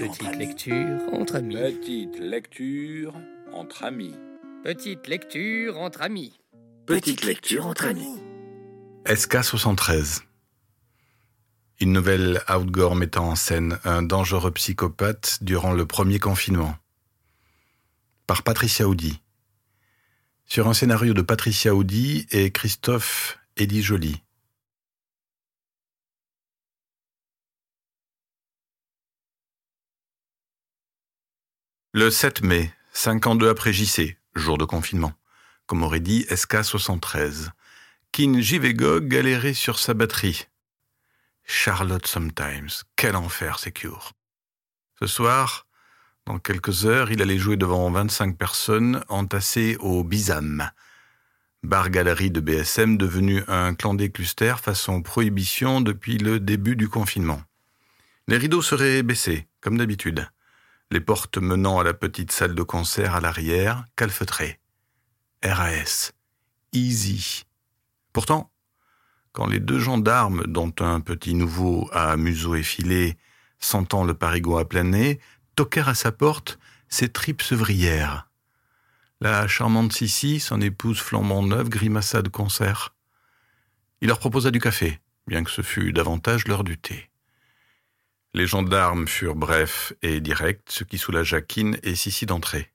Petite 0.00 0.36
lecture 0.38 1.12
entre 1.12 1.34
amis. 1.34 1.56
Petite 1.56 2.18
lecture 2.18 3.14
entre 3.52 3.84
amis. 3.84 4.14
Petite 4.64 5.06
lecture 5.06 5.78
entre 5.78 6.00
amis. 6.00 6.32
Petite 6.86 7.22
lecture 7.22 7.66
entre 7.66 7.84
amis. 7.84 8.16
SK73 9.04 10.22
Une 11.80 11.92
nouvelle 11.92 12.40
outdoor 12.48 12.96
mettant 12.96 13.28
en 13.28 13.34
scène 13.36 13.78
un 13.84 14.00
dangereux 14.00 14.52
psychopathe 14.52 15.40
durant 15.42 15.74
le 15.74 15.84
premier 15.84 16.18
confinement. 16.18 16.74
Par 18.26 18.42
Patricia 18.42 18.88
Audi. 18.88 19.20
Sur 20.46 20.68
un 20.68 20.72
scénario 20.72 21.12
de 21.12 21.20
Patricia 21.20 21.74
Audi 21.74 22.26
et 22.30 22.50
Christophe 22.50 23.38
Eddie 23.58 23.82
Joly. 23.82 24.22
Le 31.92 32.08
7 32.08 32.44
mai, 32.44 32.72
52 32.92 33.48
après 33.48 33.72
JC, 33.72 34.16
jour 34.36 34.58
de 34.58 34.64
confinement, 34.64 35.12
comme 35.66 35.82
aurait 35.82 35.98
dit 35.98 36.24
SK73, 36.30 37.48
Kin 38.12 38.40
Jivegog 38.40 39.08
galérait 39.08 39.54
sur 39.54 39.80
sa 39.80 39.92
batterie. 39.92 40.46
Charlotte 41.42 42.06
Sometimes, 42.06 42.84
quel 42.94 43.16
enfer 43.16 43.58
Secure. 43.58 44.12
Ce 45.00 45.08
soir, 45.08 45.66
dans 46.26 46.38
quelques 46.38 46.86
heures, 46.86 47.10
il 47.10 47.22
allait 47.22 47.38
jouer 47.38 47.56
devant 47.56 47.90
25 47.90 48.38
personnes 48.38 49.02
entassées 49.08 49.76
au 49.80 50.04
Bizam, 50.04 50.70
bar-galerie 51.64 52.30
de 52.30 52.38
BSM 52.38 52.98
devenu 52.98 53.42
un 53.48 53.74
clan 53.74 53.94
des 53.94 54.12
clusters 54.12 54.60
façon 54.60 55.02
prohibition 55.02 55.80
depuis 55.80 56.18
le 56.18 56.38
début 56.38 56.76
du 56.76 56.88
confinement. 56.88 57.42
Les 58.28 58.36
rideaux 58.36 58.62
seraient 58.62 59.02
baissés, 59.02 59.48
comme 59.60 59.76
d'habitude 59.76 60.30
les 60.90 61.00
portes 61.00 61.38
menant 61.38 61.78
à 61.78 61.84
la 61.84 61.94
petite 61.94 62.32
salle 62.32 62.54
de 62.54 62.62
concert 62.62 63.14
à 63.14 63.20
l'arrière, 63.20 63.84
calfeutrées. 63.96 64.58
RAS. 65.44 66.12
Easy. 66.72 67.44
Pourtant, 68.12 68.50
quand 69.32 69.46
les 69.46 69.60
deux 69.60 69.78
gendarmes, 69.78 70.44
dont 70.46 70.72
un 70.80 71.00
petit 71.00 71.34
nouveau 71.34 71.88
à 71.92 72.16
museau 72.16 72.56
effilé, 72.56 73.16
sentant 73.60 74.04
le 74.04 74.14
parigot 74.14 74.58
à 74.58 74.68
plein 74.68 74.84
nez, 74.84 75.20
toquèrent 75.54 75.88
à 75.88 75.94
sa 75.94 76.10
porte, 76.10 76.58
ses 76.88 77.08
tripes 77.08 77.42
sevrières. 77.42 78.28
La 79.20 79.46
charmante 79.46 79.92
Sissi, 79.92 80.40
son 80.40 80.60
épouse 80.60 80.98
flambant 80.98 81.42
neuve, 81.42 81.68
grimaça 81.68 82.22
de 82.22 82.28
concert. 82.28 82.94
Il 84.00 84.08
leur 84.08 84.18
proposa 84.18 84.50
du 84.50 84.60
café, 84.60 84.98
bien 85.26 85.44
que 85.44 85.50
ce 85.50 85.62
fût 85.62 85.92
davantage 85.92 86.48
l'heure 86.48 86.64
du 86.64 86.78
thé. 86.78 87.09
Les 88.32 88.46
gendarmes 88.46 89.08
furent 89.08 89.34
brefs 89.34 89.92
et 90.02 90.20
directs, 90.20 90.68
ce 90.68 90.84
qui 90.84 90.98
soulagea 90.98 91.40
Keane 91.40 91.78
et 91.82 91.96
Sissi 91.96 92.26
d'entrer. 92.26 92.70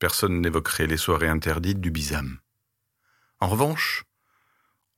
Personne 0.00 0.40
n'évoquerait 0.40 0.88
les 0.88 0.96
soirées 0.96 1.28
interdites 1.28 1.80
du 1.80 1.90
Bizam. 1.90 2.40
En 3.38 3.48
revanche, 3.48 4.04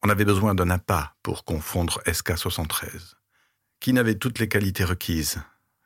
on 0.02 0.08
avait 0.08 0.24
besoin 0.24 0.55
d'un 0.55 0.70
appât 0.70 1.14
pour 1.22 1.44
confondre 1.44 2.00
SK-73. 2.06 3.14
Keane 3.80 3.98
avait 3.98 4.14
toutes 4.14 4.39
les 4.39 4.48
qualités 4.48 4.84
requises, 4.84 5.42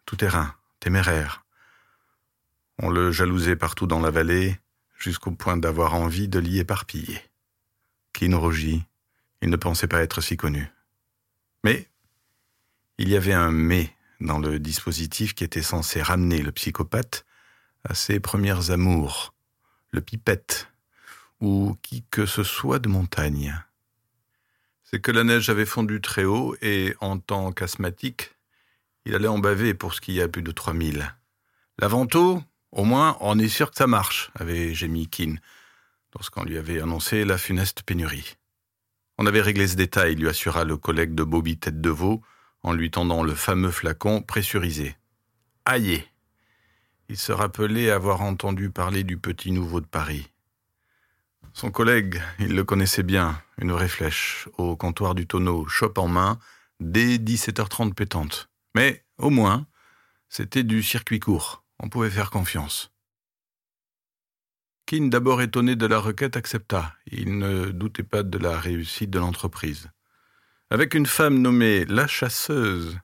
tout 0.06 0.16
terrain, 0.16 0.54
téméraire. 0.78 1.44
On 2.78 2.88
le 2.88 3.10
jalousait 3.10 3.56
partout 3.56 3.86
dans 3.86 4.00
la 4.00 4.10
vallée, 4.10 4.60
jusqu'au 4.96 5.32
point 5.32 5.56
d'avoir 5.56 5.94
envie 5.94 6.28
de 6.28 6.38
l'y 6.38 6.60
éparpiller. 6.60 7.20
Keane 8.12 8.34
rougit, 8.34 8.84
il 9.40 9.50
ne 9.50 9.56
pensait 9.56 9.88
pas 9.88 10.02
être 10.02 10.20
si 10.20 10.36
connu. 10.36 10.70
Mais 11.64 11.88
il 13.02 13.08
y 13.08 13.16
avait 13.16 13.32
un 13.32 13.50
mais 13.50 13.90
dans 14.20 14.38
le 14.38 14.60
dispositif 14.60 15.34
qui 15.34 15.42
était 15.42 15.60
censé 15.60 16.00
ramener 16.00 16.40
le 16.40 16.52
psychopathe 16.52 17.26
à 17.82 17.94
ses 17.94 18.20
premières 18.20 18.70
amours, 18.70 19.34
le 19.90 20.00
pipette, 20.00 20.68
ou 21.40 21.76
qui 21.82 22.04
que 22.12 22.26
ce 22.26 22.44
soit 22.44 22.78
de 22.78 22.88
montagne. 22.88 23.60
C'est 24.84 25.00
que 25.00 25.10
la 25.10 25.24
neige 25.24 25.50
avait 25.50 25.66
fondu 25.66 26.00
très 26.00 26.22
haut 26.22 26.54
et, 26.62 26.94
en 27.00 27.18
tant 27.18 27.50
qu'asthmatique, 27.50 28.36
il 29.04 29.16
allait 29.16 29.26
en 29.26 29.40
baver 29.40 29.74
pour 29.74 29.94
ce 29.94 30.00
qui 30.00 30.12
y 30.12 30.22
a 30.22 30.28
plus 30.28 30.42
de 30.42 30.52
3000. 30.52 31.12
L'avento, 31.78 32.40
au 32.70 32.84
moins, 32.84 33.16
on 33.18 33.36
est 33.36 33.48
sûr 33.48 33.72
que 33.72 33.76
ça 33.76 33.88
marche, 33.88 34.30
avait 34.36 34.74
gémi 34.74 35.08
Keane, 35.08 35.40
lorsqu'on 36.14 36.44
lui 36.44 36.56
avait 36.56 36.80
annoncé 36.80 37.24
la 37.24 37.36
funeste 37.36 37.82
pénurie. 37.82 38.36
On 39.18 39.26
avait 39.26 39.40
réglé 39.40 39.66
ce 39.66 39.74
détail, 39.74 40.14
lui 40.14 40.28
assura 40.28 40.62
le 40.62 40.76
collègue 40.76 41.16
de 41.16 41.24
Bobby 41.24 41.58
Tête 41.58 41.80
de 41.80 41.90
Veau, 41.90 42.22
en 42.62 42.72
lui 42.72 42.90
tendant 42.90 43.22
le 43.22 43.34
fameux 43.34 43.70
flacon 43.70 44.22
pressurisé. 44.22 44.96
Aïe 45.64 46.04
Il 47.08 47.16
se 47.16 47.32
rappelait 47.32 47.90
avoir 47.90 48.22
entendu 48.22 48.70
parler 48.70 49.04
du 49.04 49.16
petit 49.16 49.52
nouveau 49.52 49.80
de 49.80 49.86
Paris. 49.86 50.28
Son 51.54 51.70
collègue, 51.70 52.22
il 52.38 52.54
le 52.54 52.64
connaissait 52.64 53.02
bien, 53.02 53.40
une 53.58 53.72
vraie 53.72 53.88
flèche, 53.88 54.48
au 54.56 54.76
comptoir 54.76 55.14
du 55.14 55.26
tonneau, 55.26 55.66
chope 55.66 55.98
en 55.98 56.08
main, 56.08 56.38
dès 56.80 57.18
17h30 57.18 57.92
pétante. 57.92 58.48
Mais, 58.74 59.04
au 59.18 59.28
moins, 59.28 59.66
c'était 60.28 60.64
du 60.64 60.82
circuit 60.82 61.20
court, 61.20 61.62
on 61.78 61.90
pouvait 61.90 62.10
faire 62.10 62.30
confiance. 62.30 62.90
Keane, 64.86 65.10
d'abord 65.10 65.42
étonné 65.42 65.76
de 65.76 65.86
la 65.86 65.98
requête, 65.98 66.36
accepta. 66.36 66.94
Il 67.06 67.38
ne 67.38 67.70
doutait 67.70 68.02
pas 68.02 68.22
de 68.22 68.38
la 68.38 68.58
réussite 68.58 69.10
de 69.10 69.18
l'entreprise. 69.18 69.90
Avec 70.72 70.94
une 70.94 71.04
femme 71.04 71.36
nommée 71.36 71.84
la 71.84 72.06
chasseuse, 72.06 72.98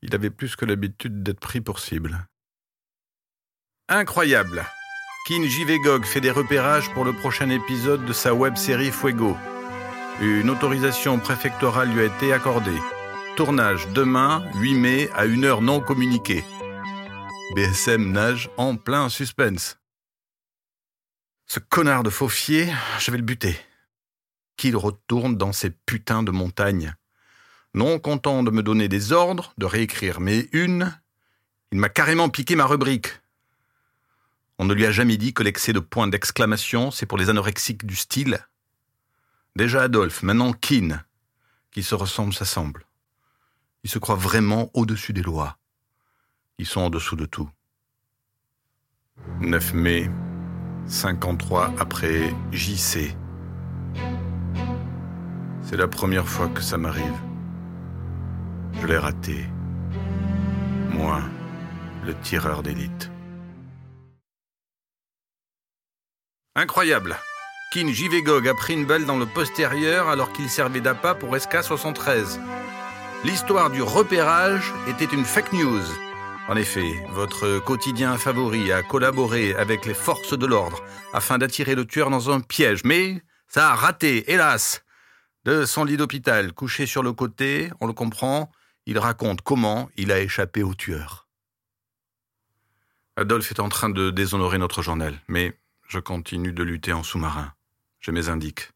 il 0.00 0.14
avait 0.14 0.30
plus 0.30 0.56
que 0.56 0.64
l'habitude 0.64 1.22
d'être 1.22 1.38
pris 1.38 1.60
pour 1.60 1.80
cible. 1.80 2.26
Incroyable 3.90 4.64
Kin 5.26 5.46
Jivegog 5.46 6.06
fait 6.06 6.22
des 6.22 6.30
repérages 6.30 6.90
pour 6.94 7.04
le 7.04 7.12
prochain 7.12 7.50
épisode 7.50 8.06
de 8.06 8.14
sa 8.14 8.32
web-série 8.32 8.90
Fuego. 8.90 9.36
Une 10.22 10.48
autorisation 10.48 11.18
préfectorale 11.18 11.92
lui 11.92 12.00
a 12.00 12.04
été 12.04 12.32
accordée. 12.32 12.80
Tournage 13.36 13.86
demain, 13.88 14.42
8 14.54 14.74
mai, 14.74 15.10
à 15.14 15.26
une 15.26 15.44
heure 15.44 15.60
non 15.60 15.82
communiquée. 15.82 16.42
BSM 17.54 18.12
nage 18.12 18.48
en 18.56 18.76
plein 18.76 19.10
suspense. 19.10 19.78
Ce 21.44 21.60
connard 21.60 22.02
de 22.02 22.08
faufier, 22.08 22.72
je 22.98 23.10
vais 23.10 23.18
le 23.18 23.24
buter 23.24 23.58
qu'il 24.58 24.76
retourne 24.76 25.38
dans 25.38 25.52
ces 25.52 25.70
putains 25.70 26.22
de 26.22 26.30
montagnes. 26.30 26.94
Non 27.72 27.98
content 27.98 28.42
de 28.42 28.50
me 28.50 28.62
donner 28.62 28.88
des 28.88 29.12
ordres, 29.12 29.54
de 29.56 29.64
réécrire 29.64 30.20
mes 30.20 30.48
unes, 30.52 30.92
il 31.70 31.78
m'a 31.78 31.88
carrément 31.88 32.28
piqué 32.28 32.56
ma 32.56 32.66
rubrique. 32.66 33.20
On 34.58 34.64
ne 34.64 34.74
lui 34.74 34.86
a 34.86 34.90
jamais 34.90 35.16
dit 35.16 35.34
que 35.34 35.42
l'excès 35.42 35.72
de 35.72 35.80
points 35.80 36.08
d'exclamation, 36.08 36.90
c'est 36.90 37.06
pour 37.06 37.18
les 37.18 37.28
anorexiques 37.28 37.86
du 37.86 37.94
style. 37.94 38.40
Déjà 39.54 39.82
Adolphe, 39.82 40.22
maintenant 40.22 40.52
Keane. 40.52 41.04
Qui 41.70 41.82
se 41.82 41.94
ressemblent 41.94 42.34
s'assemblent. 42.34 42.86
Ils 43.84 43.90
se 43.90 43.98
croient 43.98 44.16
vraiment 44.16 44.70
au-dessus 44.74 45.12
des 45.12 45.22
lois. 45.22 45.58
Ils 46.58 46.66
sont 46.66 46.80
en 46.80 46.90
dessous 46.90 47.14
de 47.14 47.26
tout. 47.26 47.48
9 49.40 49.74
mai, 49.74 50.10
53 50.86 51.74
après 51.78 52.34
JC. 52.50 53.14
C'est 55.68 55.76
la 55.76 55.86
première 55.86 56.26
fois 56.26 56.48
que 56.48 56.62
ça 56.62 56.78
m'arrive. 56.78 57.20
Je 58.80 58.86
l'ai 58.86 58.96
raté. 58.96 59.44
Moi, 60.88 61.20
le 62.06 62.14
tireur 62.14 62.62
d'élite. 62.62 63.10
Incroyable 66.56 67.18
Kin 67.70 67.92
Jivegog 67.92 68.48
a 68.48 68.54
pris 68.54 68.72
une 68.72 68.86
balle 68.86 69.04
dans 69.04 69.18
le 69.18 69.26
postérieur 69.26 70.08
alors 70.08 70.32
qu'il 70.32 70.48
servait 70.48 70.80
d'appât 70.80 71.14
pour 71.14 71.36
SK-73. 71.36 72.40
L'histoire 73.24 73.68
du 73.68 73.82
repérage 73.82 74.72
était 74.88 75.04
une 75.04 75.26
fake 75.26 75.52
news. 75.52 75.84
En 76.48 76.56
effet, 76.56 76.94
votre 77.10 77.58
quotidien 77.58 78.16
favori 78.16 78.72
a 78.72 78.82
collaboré 78.82 79.54
avec 79.54 79.84
les 79.84 79.92
forces 79.92 80.32
de 80.32 80.46
l'ordre 80.46 80.82
afin 81.12 81.36
d'attirer 81.36 81.74
le 81.74 81.84
tueur 81.84 82.08
dans 82.08 82.30
un 82.30 82.40
piège, 82.40 82.84
mais 82.84 83.20
ça 83.48 83.72
a 83.72 83.74
raté, 83.74 84.32
hélas. 84.32 84.82
Son 85.64 85.84
lit 85.84 85.96
d'hôpital, 85.96 86.52
couché 86.52 86.84
sur 86.84 87.02
le 87.02 87.14
côté, 87.14 87.70
on 87.80 87.86
le 87.86 87.94
comprend, 87.94 88.52
il 88.84 88.98
raconte 88.98 89.40
comment 89.40 89.88
il 89.96 90.12
a 90.12 90.20
échappé 90.20 90.62
au 90.62 90.74
tueur. 90.74 91.26
Adolphe 93.16 93.50
est 93.50 93.60
en 93.60 93.70
train 93.70 93.88
de 93.88 94.10
déshonorer 94.10 94.58
notre 94.58 94.82
journal, 94.82 95.18
mais 95.26 95.58
je 95.88 96.00
continue 96.00 96.52
de 96.52 96.62
lutter 96.62 96.92
en 96.92 97.02
sous-marin. 97.02 97.54
J'ai 98.00 98.12
mes 98.12 98.28
indiques. 98.28 98.72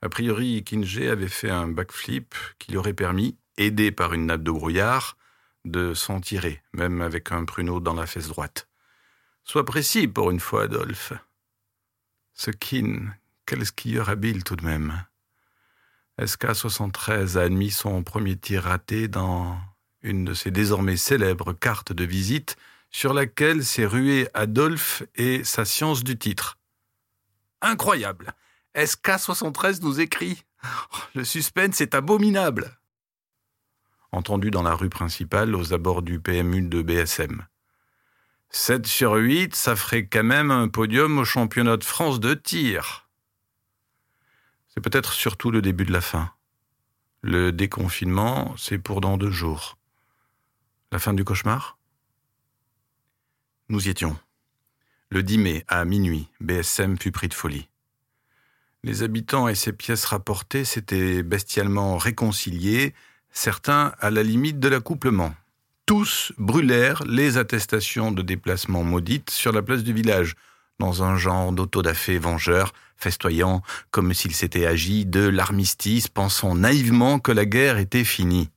A 0.00 0.08
priori, 0.08 0.62
Kinge 0.62 1.00
avait 1.08 1.26
fait 1.26 1.50
un 1.50 1.66
backflip 1.66 2.36
qui 2.60 2.70
lui 2.70 2.78
aurait 2.78 2.94
permis, 2.94 3.36
aidé 3.56 3.90
par 3.90 4.14
une 4.14 4.26
nappe 4.26 4.44
de 4.44 4.52
brouillard, 4.52 5.16
de 5.64 5.92
s'en 5.92 6.20
tirer, 6.20 6.62
même 6.72 7.02
avec 7.02 7.32
un 7.32 7.44
pruneau 7.44 7.80
dans 7.80 7.94
la 7.94 8.06
fesse 8.06 8.28
droite. 8.28 8.68
Sois 9.42 9.64
précis 9.64 10.06
pour 10.06 10.30
une 10.30 10.40
fois, 10.40 10.62
Adolphe. 10.62 11.14
Ce 12.32 12.52
Kin, 12.52 13.12
quel 13.44 13.66
skieur 13.66 14.08
habile 14.08 14.44
tout 14.44 14.54
de 14.54 14.64
même? 14.64 15.04
SK-73 16.20 17.38
a 17.38 17.42
admis 17.42 17.70
son 17.70 18.02
premier 18.02 18.36
tir 18.36 18.64
raté 18.64 19.08
dans 19.08 19.58
une 20.02 20.26
de 20.26 20.34
ses 20.34 20.50
désormais 20.50 20.96
célèbres 20.96 21.54
cartes 21.54 21.92
de 21.92 22.04
visite, 22.04 22.56
sur 22.90 23.14
laquelle 23.14 23.64
s'est 23.64 23.86
rué 23.86 24.28
Adolphe 24.34 25.02
et 25.14 25.44
sa 25.44 25.64
science 25.64 26.04
du 26.04 26.18
titre. 26.18 26.58
Incroyable 27.62 28.34
SK73 28.74 29.82
nous 29.82 30.00
écrit 30.00 30.44
Le 31.14 31.24
suspense 31.24 31.80
est 31.80 31.94
abominable 31.94 32.78
Entendu 34.12 34.50
dans 34.50 34.62
la 34.62 34.74
rue 34.74 34.90
principale 34.90 35.54
aux 35.54 35.72
abords 35.72 36.02
du 36.02 36.20
PMU 36.20 36.62
de 36.62 36.82
BSM. 36.82 37.46
7 38.50 38.86
sur 38.86 39.14
8, 39.14 39.54
ça 39.54 39.76
ferait 39.76 40.06
quand 40.06 40.24
même 40.24 40.50
un 40.50 40.68
podium 40.68 41.18
au 41.18 41.24
championnat 41.24 41.76
de 41.76 41.84
France 41.84 42.18
de 42.18 42.34
tir. 42.34 43.08
C'est 44.72 44.80
peut-être 44.80 45.12
surtout 45.12 45.50
le 45.50 45.62
début 45.62 45.84
de 45.84 45.92
la 45.92 46.00
fin. 46.00 46.32
Le 47.22 47.52
déconfinement, 47.52 48.54
c'est 48.56 48.78
pour 48.78 49.00
dans 49.00 49.16
deux 49.16 49.30
jours. 49.30 49.76
La 50.92 50.98
fin 50.98 51.12
du 51.12 51.24
cauchemar? 51.24 51.76
Nous 53.68 53.86
y 53.86 53.90
étions. 53.90 54.16
Le 55.10 55.22
10 55.24 55.38
mai, 55.38 55.64
à 55.66 55.84
minuit, 55.84 56.28
BSM 56.40 56.98
fut 56.98 57.10
pris 57.10 57.28
de 57.28 57.34
folie. 57.34 57.68
Les 58.82 59.02
habitants 59.02 59.48
et 59.48 59.54
ses 59.54 59.72
pièces 59.72 60.04
rapportées 60.04 60.64
s'étaient 60.64 61.22
bestialement 61.22 61.98
réconciliés, 61.98 62.94
certains 63.30 63.92
à 63.98 64.10
la 64.10 64.22
limite 64.22 64.60
de 64.60 64.68
l'accouplement. 64.68 65.34
Tous 65.84 66.32
brûlèrent 66.38 67.02
les 67.04 67.36
attestations 67.36 68.12
de 68.12 68.22
déplacement 68.22 68.84
maudites 68.84 69.30
sur 69.30 69.52
la 69.52 69.62
place 69.62 69.82
du 69.82 69.92
village, 69.92 70.36
dans 70.80 71.02
un 71.02 71.16
genre 71.16 71.52
d'autodafé 71.52 72.18
vengeur, 72.18 72.72
festoyant 72.96 73.62
comme 73.90 74.14
s'il 74.14 74.34
s'était 74.34 74.66
agi 74.66 75.04
de 75.04 75.28
l'armistice, 75.28 76.08
pensant 76.08 76.54
naïvement 76.54 77.18
que 77.18 77.30
la 77.32 77.44
guerre 77.44 77.76
était 77.76 78.02
finie. 78.02 78.50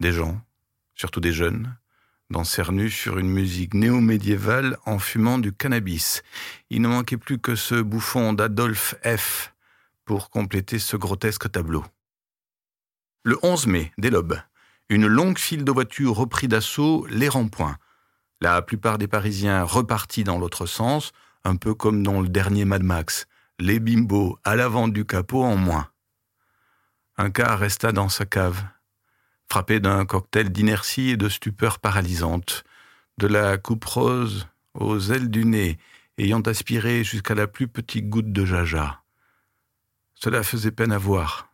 Des 0.00 0.12
gens, 0.12 0.38
surtout 0.96 1.20
des 1.20 1.32
jeunes, 1.32 1.76
dansèrent 2.28 2.72
nus 2.72 2.90
sur 2.90 3.18
une 3.18 3.30
musique 3.30 3.72
néo-médiévale 3.72 4.76
en 4.84 4.98
fumant 4.98 5.38
du 5.38 5.52
cannabis. 5.52 6.24
Il 6.70 6.82
ne 6.82 6.88
manquait 6.88 7.16
plus 7.16 7.38
que 7.38 7.54
ce 7.54 7.76
bouffon 7.76 8.32
d'Adolphe 8.32 8.96
F 9.04 9.54
pour 10.04 10.30
compléter 10.30 10.80
ce 10.80 10.96
grotesque 10.96 11.50
tableau. 11.52 11.84
Le 13.22 13.38
11 13.44 13.68
mai, 13.68 13.92
dès 13.96 14.10
l'aube, 14.10 14.40
une 14.88 15.06
longue 15.06 15.38
file 15.38 15.64
de 15.64 15.70
voitures 15.70 16.16
reprit 16.16 16.48
d'assaut 16.48 17.06
les 17.08 17.28
ronds-points. 17.28 17.78
La 18.40 18.60
plupart 18.60 18.98
des 18.98 19.06
Parisiens 19.06 19.62
repartis 19.62 20.24
dans 20.24 20.38
l'autre 20.38 20.66
sens, 20.66 21.12
un 21.44 21.56
peu 21.56 21.74
comme 21.74 22.02
dans 22.02 22.20
le 22.20 22.28
dernier 22.28 22.64
Mad 22.64 22.82
Max, 22.82 23.26
les 23.58 23.78
bimbos 23.78 24.38
à 24.44 24.56
l'avant 24.56 24.88
du 24.88 25.04
capot 25.04 25.42
en 25.42 25.56
moins. 25.56 25.88
Un 27.16 27.30
cas 27.30 27.54
resta 27.54 27.92
dans 27.92 28.08
sa 28.08 28.26
cave, 28.26 28.64
frappé 29.48 29.78
d'un 29.78 30.04
cocktail 30.04 30.50
d'inertie 30.50 31.10
et 31.10 31.16
de 31.16 31.28
stupeur 31.28 31.78
paralysante, 31.78 32.64
de 33.18 33.26
la 33.26 33.56
coupe 33.58 33.84
rose 33.84 34.48
aux 34.74 34.98
ailes 34.98 35.30
du 35.30 35.44
nez, 35.44 35.78
ayant 36.18 36.40
aspiré 36.40 37.04
jusqu'à 37.04 37.34
la 37.34 37.46
plus 37.46 37.68
petite 37.68 38.08
goutte 38.08 38.32
de 38.32 38.44
jaja. 38.44 39.02
Cela 40.14 40.42
faisait 40.42 40.70
peine 40.70 40.92
à 40.92 40.98
voir, 40.98 41.48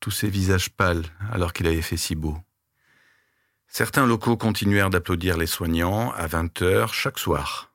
tous 0.00 0.10
ces 0.10 0.28
visages 0.28 0.70
pâles 0.70 1.04
alors 1.30 1.52
qu'il 1.52 1.66
avait 1.66 1.82
fait 1.82 1.96
si 1.96 2.14
beau. 2.14 2.36
Certains 3.68 4.06
locaux 4.06 4.36
continuèrent 4.36 4.90
d'applaudir 4.90 5.36
les 5.36 5.46
soignants 5.46 6.12
à 6.12 6.26
vingt 6.26 6.62
heures 6.62 6.94
chaque 6.94 7.18
soir. 7.18 7.73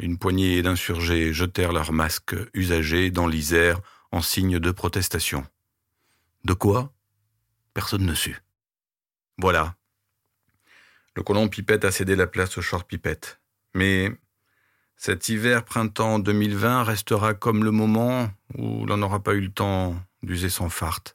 Une 0.00 0.16
poignée 0.16 0.62
d'insurgés 0.62 1.34
jetèrent 1.34 1.72
leurs 1.72 1.92
masques 1.92 2.34
usagés 2.54 3.10
dans 3.10 3.26
l'Isère 3.26 3.80
en 4.12 4.22
signe 4.22 4.58
de 4.58 4.70
protestation. 4.70 5.46
De 6.44 6.54
quoi? 6.54 6.90
Personne 7.74 8.06
ne 8.06 8.14
sut. 8.14 8.42
Voilà. 9.36 9.76
Le 11.14 11.22
colon 11.22 11.48
Pipette 11.48 11.84
a 11.84 11.90
cédé 11.90 12.16
la 12.16 12.26
place 12.26 12.56
au 12.56 12.62
short 12.62 12.88
Pipette. 12.88 13.40
Mais 13.74 14.10
cet 14.96 15.28
hiver-printemps 15.28 16.18
2020 16.18 16.82
restera 16.84 17.34
comme 17.34 17.62
le 17.62 17.70
moment 17.70 18.30
où 18.56 18.86
l'on 18.86 18.96
n'aura 18.96 19.22
pas 19.22 19.34
eu 19.34 19.42
le 19.42 19.52
temps 19.52 19.96
d'user 20.22 20.48
son 20.48 20.70
fart. 20.70 21.14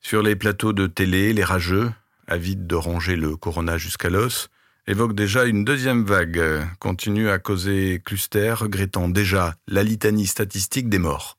Sur 0.00 0.22
les 0.22 0.36
plateaux 0.36 0.72
de 0.72 0.86
télé, 0.86 1.32
les 1.32 1.44
rageux, 1.44 1.92
avides 2.28 2.68
de 2.68 2.76
ronger 2.76 3.16
le 3.16 3.36
corona 3.36 3.78
jusqu'à 3.78 4.10
l'os, 4.10 4.48
évoque 4.88 5.14
déjà 5.14 5.44
une 5.44 5.66
deuxième 5.66 6.02
vague, 6.02 6.66
continue 6.78 7.28
à 7.28 7.38
causer 7.38 8.00
cluster, 8.02 8.52
regrettant 8.52 9.10
déjà 9.10 9.54
la 9.66 9.82
litanie 9.82 10.26
statistique 10.26 10.88
des 10.88 10.98
morts. 10.98 11.36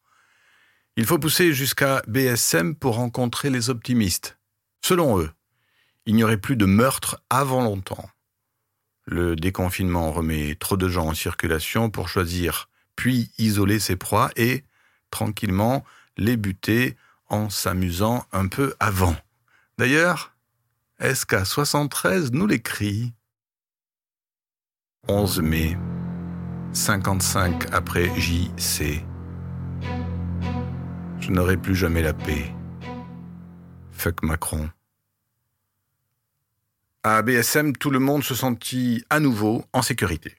Il 0.95 1.05
faut 1.07 1.17
pousser 1.17 1.51
jusqu'à 1.53 2.03
BSM 2.07 2.75
pour 2.75 2.97
rencontrer 2.97 3.49
les 3.49 3.71
optimistes. 3.71 4.37
Selon 4.85 5.19
eux, 5.19 5.31
il 6.05 6.13
n'y 6.13 6.23
aurait 6.23 6.37
plus 6.37 6.57
de 6.57 6.65
meurtres 6.65 7.23
avant 7.31 7.63
longtemps. 7.63 8.07
Le 9.05 9.35
déconfinement 9.35 10.11
remet 10.11 10.53
trop 10.53 10.77
de 10.77 10.87
gens 10.87 11.07
en 11.07 11.13
circulation 11.15 11.89
pour 11.89 12.07
choisir, 12.07 12.69
puis 12.95 13.31
isoler 13.39 13.79
ses 13.79 13.95
proies 13.95 14.29
et, 14.35 14.63
tranquillement, 15.09 15.83
les 16.17 16.37
buter 16.37 16.95
en 17.29 17.49
s'amusant 17.49 18.27
un 18.31 18.47
peu 18.47 18.75
avant. 18.79 19.15
D'ailleurs, 19.79 20.35
SK73 21.01 22.29
nous 22.31 22.45
l'écrit. 22.45 23.13
11 25.07 25.41
mai, 25.41 25.75
55 26.71 27.73
après 27.73 28.11
JC. 28.19 29.03
Je 31.19 31.31
n'aurai 31.31 31.57
plus 31.57 31.75
jamais 31.75 32.03
la 32.03 32.13
paix. 32.13 32.53
Fuck 33.91 34.21
Macron. 34.21 34.69
À 37.01 37.23
BSM, 37.23 37.75
tout 37.75 37.89
le 37.89 37.97
monde 37.97 38.23
se 38.23 38.35
sentit 38.35 39.03
à 39.09 39.19
nouveau 39.19 39.65
en 39.73 39.81
sécurité. 39.81 40.35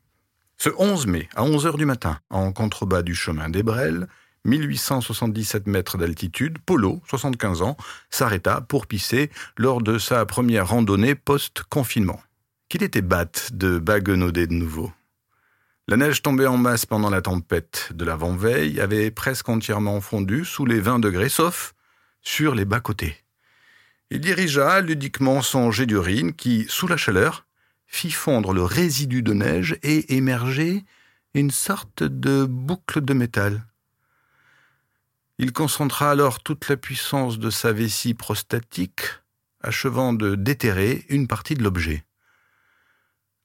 Ce 0.56 0.70
11 0.78 1.08
mai, 1.08 1.28
à 1.34 1.42
11 1.42 1.66
heures 1.66 1.76
du 1.76 1.84
matin, 1.84 2.20
en 2.30 2.52
contrebas 2.52 3.02
du 3.02 3.16
chemin 3.16 3.48
d'Ebrel, 3.48 4.06
1877 4.44 5.66
mètres 5.66 5.98
d'altitude, 5.98 6.58
Polo, 6.64 7.02
75 7.08 7.62
ans, 7.62 7.76
s'arrêta 8.08 8.60
pour 8.60 8.86
pisser 8.86 9.30
lors 9.56 9.82
de 9.82 9.98
sa 9.98 10.24
première 10.26 10.68
randonnée 10.68 11.16
post-confinement 11.16 12.20
qu'il 12.70 12.84
était 12.84 13.02
batte 13.02 13.50
de 13.52 13.78
baguenauder 13.78 14.46
de 14.46 14.54
nouveau. 14.54 14.92
La 15.88 15.96
neige 15.96 16.22
tombée 16.22 16.46
en 16.46 16.56
masse 16.56 16.86
pendant 16.86 17.10
la 17.10 17.20
tempête 17.20 17.88
de 17.92 18.04
l'avant-veille 18.04 18.80
avait 18.80 19.10
presque 19.10 19.48
entièrement 19.48 20.00
fondu 20.00 20.44
sous 20.44 20.64
les 20.64 20.78
20 20.78 21.00
degrés, 21.00 21.28
sauf 21.28 21.74
sur 22.22 22.54
les 22.54 22.64
bas-côtés. 22.64 23.16
Il 24.10 24.20
dirigea 24.20 24.80
ludiquement 24.82 25.42
son 25.42 25.72
jet 25.72 25.86
d'urine 25.86 26.32
qui, 26.32 26.64
sous 26.68 26.86
la 26.86 26.96
chaleur, 26.96 27.44
fit 27.88 28.12
fondre 28.12 28.52
le 28.52 28.62
résidu 28.62 29.24
de 29.24 29.32
neige 29.32 29.76
et 29.82 30.14
émerger 30.14 30.84
une 31.34 31.50
sorte 31.50 32.04
de 32.04 32.44
boucle 32.44 33.00
de 33.00 33.14
métal. 33.14 33.66
Il 35.38 35.52
concentra 35.52 36.12
alors 36.12 36.40
toute 36.40 36.68
la 36.68 36.76
puissance 36.76 37.40
de 37.40 37.50
sa 37.50 37.72
vessie 37.72 38.14
prostatique, 38.14 39.02
achevant 39.60 40.12
de 40.12 40.36
déterrer 40.36 41.04
une 41.08 41.26
partie 41.26 41.54
de 41.54 41.64
l'objet. 41.64 42.04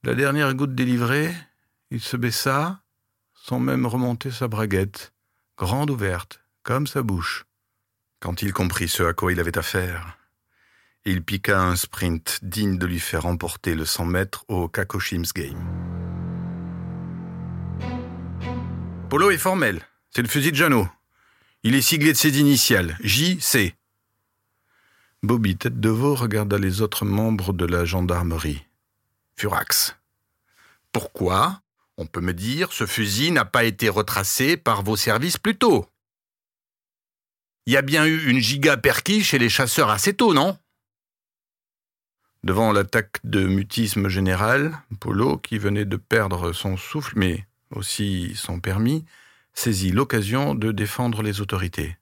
La 0.06 0.14
dernière 0.14 0.54
goutte 0.54 0.76
délivrée, 0.76 1.34
il 1.90 2.00
se 2.00 2.16
baissa, 2.16 2.80
sans 3.34 3.60
même 3.60 3.88
remonter 3.88 4.30
sa 4.30 4.48
braguette, 4.48 5.14
grande 5.58 5.90
ouverte, 5.90 6.42
comme 6.62 6.86
sa 6.86 7.02
bouche. 7.02 7.46
Quand 8.20 8.44
il 8.44 8.54
comprit 8.54 8.88
ce 8.88 9.02
à 9.02 9.14
quoi 9.14 9.32
il 9.32 9.40
avait 9.40 9.58
affaire, 9.58 10.20
il 11.06 11.24
piqua 11.24 11.60
un 11.60 11.76
sprint 11.76 12.38
digne 12.44 12.78
de 12.78 12.86
lui 12.86 13.00
faire 13.00 13.24
remporter 13.24 13.74
le 13.74 13.84
100 13.84 14.06
mètres 14.06 14.46
au 14.48 14.68
Kakoshims 14.68 15.26
Game. 15.34 15.58
Polo 19.10 19.32
est 19.32 19.40
formel, 19.40 19.82
c'est 20.12 20.22
le 20.22 20.28
fusil 20.28 20.52
de 20.52 20.56
Jeannot. 20.58 20.88
Il 21.64 21.74
est 21.74 21.82
siglé 21.82 22.14
de 22.14 22.18
ses 22.18 22.40
initiales, 22.40 22.96
J.C. 23.02 23.74
Bobby 25.24 25.58
Tête 25.58 25.80
de 25.80 25.90
Veau 25.90 26.14
regarda 26.14 26.60
les 26.60 26.84
autres 26.84 27.06
membres 27.06 27.54
de 27.54 27.66
la 27.66 27.86
gendarmerie. 27.86 28.68
Furax. 29.36 29.96
Pourquoi, 30.92 31.62
on 31.98 32.06
peut 32.06 32.22
me 32.22 32.34
dire, 32.34 32.72
ce 32.72 32.86
fusil 32.86 33.32
n'a 33.32 33.46
pas 33.46 33.65
été 33.65 33.89
retracé 33.89 34.58
par 34.58 34.82
vos 34.82 34.96
services 34.96 35.38
plus 35.38 35.58
tôt? 35.58 35.89
Il 37.65 37.74
y 37.74 37.77
a 37.77 37.82
bien 37.82 38.06
eu 38.06 38.30
une 38.30 38.39
giga 38.39 38.77
perquis 38.77 39.24
chez 39.24 39.39
les 39.39 39.50
chasseurs 39.50 39.89
assez 39.89 40.13
tôt, 40.13 40.34
non? 40.34 40.58
Devant 42.44 42.72
l'attaque 42.72 43.18
de 43.24 43.46
mutisme 43.46 44.08
général, 44.08 44.77
Polo, 45.00 45.38
qui 45.38 45.58
venait 45.58 45.86
de 45.86 45.98
perdre 45.98 46.54
son 46.54 46.77
souffle, 46.77 47.13
mais 47.18 47.48
aussi 47.72 48.34
son 48.36 48.60
permis, 48.60 49.04
saisit 49.54 49.92
l'occasion 49.92 50.54
de 50.54 50.72
défendre 50.72 51.24
les 51.24 51.42
autorités. 51.42 51.98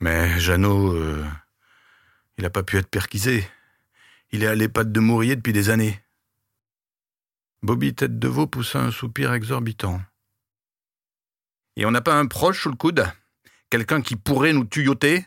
Mais 0.00 0.38
Jeannot, 0.38 0.92
euh, 0.92 1.24
il 2.36 2.42
n'a 2.42 2.50
pas 2.50 2.62
pu 2.62 2.76
être 2.76 2.90
perquisé. 2.90 3.48
Il 4.32 4.42
est 4.42 4.48
à 4.48 4.54
l'EHPAD 4.54 4.92
de 4.92 5.00
Mourier 5.00 5.34
depuis 5.34 5.54
des 5.54 5.70
années. 5.70 6.03
Bobby 7.64 7.94
Tête 7.94 8.18
de 8.18 8.28
Veau 8.28 8.46
poussa 8.46 8.78
un 8.78 8.90
soupir 8.90 9.32
exorbitant. 9.32 10.02
Et 11.76 11.86
on 11.86 11.90
n'a 11.92 12.02
pas 12.02 12.18
un 12.18 12.26
proche 12.26 12.62
sous 12.62 12.68
le 12.68 12.76
coude? 12.76 13.10
Quelqu'un 13.70 14.02
qui 14.02 14.16
pourrait 14.16 14.52
nous 14.52 14.66
tuyoter 14.66 15.24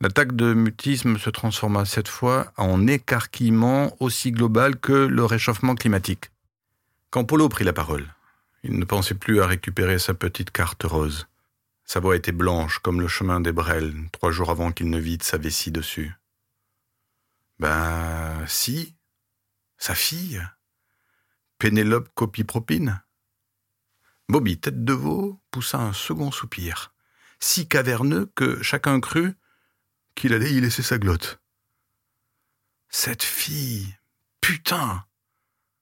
L'attaque 0.00 0.34
de 0.34 0.54
mutisme 0.54 1.16
se 1.16 1.30
transforma 1.30 1.84
cette 1.84 2.08
fois 2.08 2.52
en 2.56 2.88
écarquillement 2.88 3.96
aussi 4.00 4.32
global 4.32 4.76
que 4.76 4.92
le 4.92 5.24
réchauffement 5.24 5.76
climatique. 5.76 6.32
Quand 7.10 7.24
Polo 7.24 7.48
prit 7.48 7.62
la 7.62 7.72
parole, 7.72 8.12
il 8.64 8.76
ne 8.76 8.84
pensait 8.84 9.14
plus 9.14 9.40
à 9.40 9.46
récupérer 9.46 10.00
sa 10.00 10.14
petite 10.14 10.50
carte 10.50 10.82
rose. 10.82 11.28
Sa 11.84 12.00
voix 12.00 12.16
était 12.16 12.32
blanche 12.32 12.80
comme 12.80 13.00
le 13.00 13.06
chemin 13.06 13.40
des 13.40 13.52
Brels, 13.52 13.94
trois 14.10 14.32
jours 14.32 14.50
avant 14.50 14.72
qu'il 14.72 14.90
ne 14.90 14.98
vide 14.98 15.22
sa 15.22 15.38
vessie 15.38 15.70
dessus. 15.70 16.12
Ben, 17.60 18.44
si, 18.48 18.96
sa 19.78 19.94
fille, 19.94 20.44
Pénélope 21.64 22.10
Copie-Propine. 22.14 23.02
Bobby, 24.28 24.60
tête 24.60 24.84
de 24.84 24.92
veau, 24.92 25.40
poussa 25.50 25.78
un 25.78 25.94
second 25.94 26.30
soupir, 26.30 26.92
si 27.40 27.66
caverneux 27.66 28.30
que 28.34 28.62
chacun 28.62 29.00
crut 29.00 29.34
qu'il 30.14 30.34
allait 30.34 30.52
y 30.52 30.60
laisser 30.60 30.82
sa 30.82 30.98
glotte. 30.98 31.40
Cette 32.90 33.22
fille, 33.22 33.96
putain, 34.42 35.06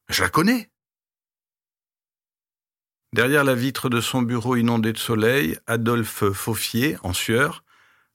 je 0.08 0.22
la 0.22 0.28
connais. 0.28 0.70
Derrière 3.12 3.42
la 3.42 3.56
vitre 3.56 3.88
de 3.88 4.00
son 4.00 4.22
bureau 4.22 4.54
inondé 4.54 4.92
de 4.92 4.98
soleil, 4.98 5.58
Adolphe 5.66 6.30
Faufier, 6.30 6.96
en 7.02 7.12
sueur, 7.12 7.64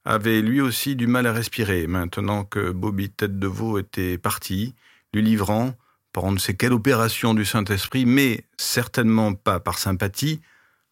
avait 0.06 0.40
lui 0.40 0.62
aussi 0.62 0.96
du 0.96 1.06
mal 1.06 1.26
à 1.26 1.34
respirer, 1.34 1.86
maintenant 1.86 2.46
que 2.46 2.70
Bobby 2.70 3.10
Tête 3.10 3.38
de 3.38 3.46
Veau 3.46 3.76
était 3.76 4.16
parti, 4.16 4.74
lui 5.12 5.20
livrant, 5.20 5.76
par 6.12 6.24
on 6.24 6.32
ne 6.32 6.38
sait 6.38 6.54
quelle 6.54 6.72
opération 6.72 7.34
du 7.34 7.44
Saint-Esprit, 7.44 8.06
mais 8.06 8.44
certainement 8.56 9.34
pas 9.34 9.60
par 9.60 9.78
sympathie, 9.78 10.40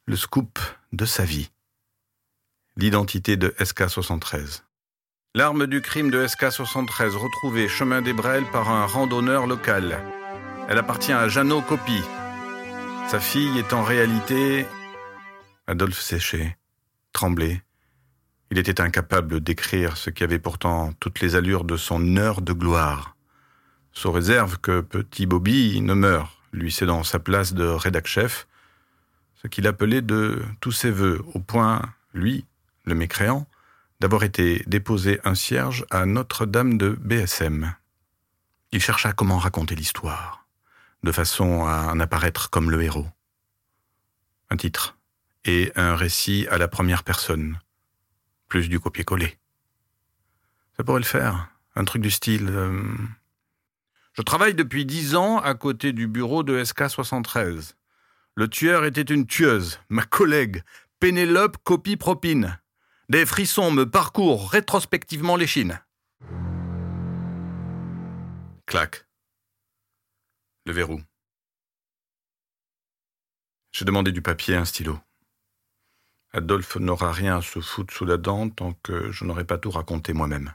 le 0.06 0.16
scoop 0.16 0.58
de 0.92 1.04
sa 1.04 1.24
vie. 1.24 1.50
L'identité 2.76 3.36
de 3.36 3.54
SK-73. 3.58 4.62
L'arme 5.34 5.66
du 5.66 5.82
crime 5.82 6.10
de 6.10 6.26
SK-73 6.26 7.16
retrouvée 7.16 7.68
chemin 7.68 8.02
des 8.02 8.12
Brels 8.12 8.50
par 8.52 8.68
un 8.70 8.86
randonneur 8.86 9.46
local. 9.46 9.98
Elle 10.68 10.78
appartient 10.78 11.12
à 11.12 11.28
Jeannot 11.28 11.62
Copy. 11.62 12.00
Sa 13.08 13.20
fille 13.20 13.58
est 13.58 13.72
en 13.72 13.82
réalité... 13.82 14.66
Adolphe 15.66 16.00
séchait, 16.00 16.56
tremblait. 17.12 17.62
Il 18.50 18.58
était 18.58 18.80
incapable 18.80 19.40
d'écrire 19.40 19.96
ce 19.96 20.10
qui 20.10 20.22
avait 20.22 20.38
pourtant 20.38 20.92
toutes 21.00 21.20
les 21.20 21.34
allures 21.34 21.64
de 21.64 21.76
son 21.76 22.16
heure 22.16 22.40
de 22.40 22.52
gloire. 22.52 23.15
Sous 23.96 24.12
réserve 24.12 24.58
que 24.58 24.82
petit 24.82 25.24
Bobby 25.24 25.80
ne 25.80 25.94
meure, 25.94 26.42
lui 26.52 26.70
cédant 26.70 27.02
sa 27.02 27.18
place 27.18 27.54
de 27.54 27.64
rédac-chef, 27.64 28.46
ce 29.36 29.48
qu'il 29.48 29.66
appelait 29.66 30.02
de 30.02 30.44
tous 30.60 30.70
ses 30.70 30.90
voeux, 30.90 31.24
au 31.32 31.40
point, 31.40 31.80
lui, 32.12 32.44
le 32.84 32.94
mécréant, 32.94 33.46
d'avoir 34.00 34.22
été 34.22 34.62
déposé 34.66 35.18
un 35.24 35.34
cierge 35.34 35.86
à 35.90 36.04
Notre-Dame 36.04 36.76
de 36.76 36.90
BSM. 36.90 37.74
Il 38.70 38.82
chercha 38.82 39.14
comment 39.14 39.38
raconter 39.38 39.74
l'histoire, 39.74 40.46
de 41.02 41.10
façon 41.10 41.64
à 41.64 41.86
en 41.90 41.98
apparaître 41.98 42.50
comme 42.50 42.70
le 42.70 42.82
héros. 42.82 43.08
Un 44.50 44.58
titre 44.58 44.98
et 45.46 45.72
un 45.74 45.96
récit 45.96 46.46
à 46.50 46.58
la 46.58 46.68
première 46.68 47.02
personne, 47.02 47.58
plus 48.46 48.68
du 48.68 48.78
copier-coller. 48.78 49.38
Ça 50.76 50.84
pourrait 50.84 51.00
le 51.00 51.06
faire, 51.06 51.48
un 51.74 51.86
truc 51.86 52.02
du 52.02 52.10
style... 52.10 52.50
Euh, 52.50 52.82
Je 54.16 54.22
travaille 54.22 54.54
depuis 54.54 54.86
dix 54.86 55.14
ans 55.14 55.40
à 55.40 55.52
côté 55.52 55.92
du 55.92 56.06
bureau 56.06 56.42
de 56.42 56.62
SK73. 56.62 57.74
Le 58.34 58.48
tueur 58.48 58.86
était 58.86 59.02
une 59.02 59.26
tueuse, 59.26 59.78
ma 59.90 60.04
collègue, 60.04 60.62
Pénélope 61.00 61.58
Copie-Propine. 61.64 62.58
Des 63.10 63.26
frissons 63.26 63.70
me 63.70 63.84
parcourent 63.84 64.50
rétrospectivement 64.50 65.36
l'échine. 65.36 65.82
Clac. 68.64 69.06
Le 70.64 70.72
verrou. 70.72 71.02
J'ai 73.72 73.84
demandé 73.84 74.12
du 74.12 74.22
papier 74.22 74.54
et 74.54 74.56
un 74.56 74.64
stylo. 74.64 74.98
Adolphe 76.32 76.76
n'aura 76.76 77.12
rien 77.12 77.36
à 77.36 77.42
se 77.42 77.60
foutre 77.60 77.92
sous 77.92 78.06
la 78.06 78.16
dent 78.16 78.48
tant 78.48 78.72
que 78.82 79.12
je 79.12 79.26
n'aurai 79.26 79.44
pas 79.44 79.58
tout 79.58 79.70
raconté 79.70 80.14
moi-même. 80.14 80.54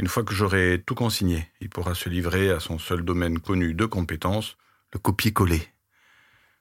Une 0.00 0.06
fois 0.06 0.22
que 0.22 0.32
j'aurai 0.32 0.82
tout 0.86 0.94
consigné, 0.94 1.48
il 1.60 1.68
pourra 1.68 1.94
se 1.94 2.08
livrer 2.08 2.50
à 2.50 2.60
son 2.60 2.78
seul 2.78 3.02
domaine 3.02 3.40
connu 3.40 3.74
de 3.74 3.84
compétence, 3.84 4.56
le 4.92 5.00
copier-coller. 5.00 5.66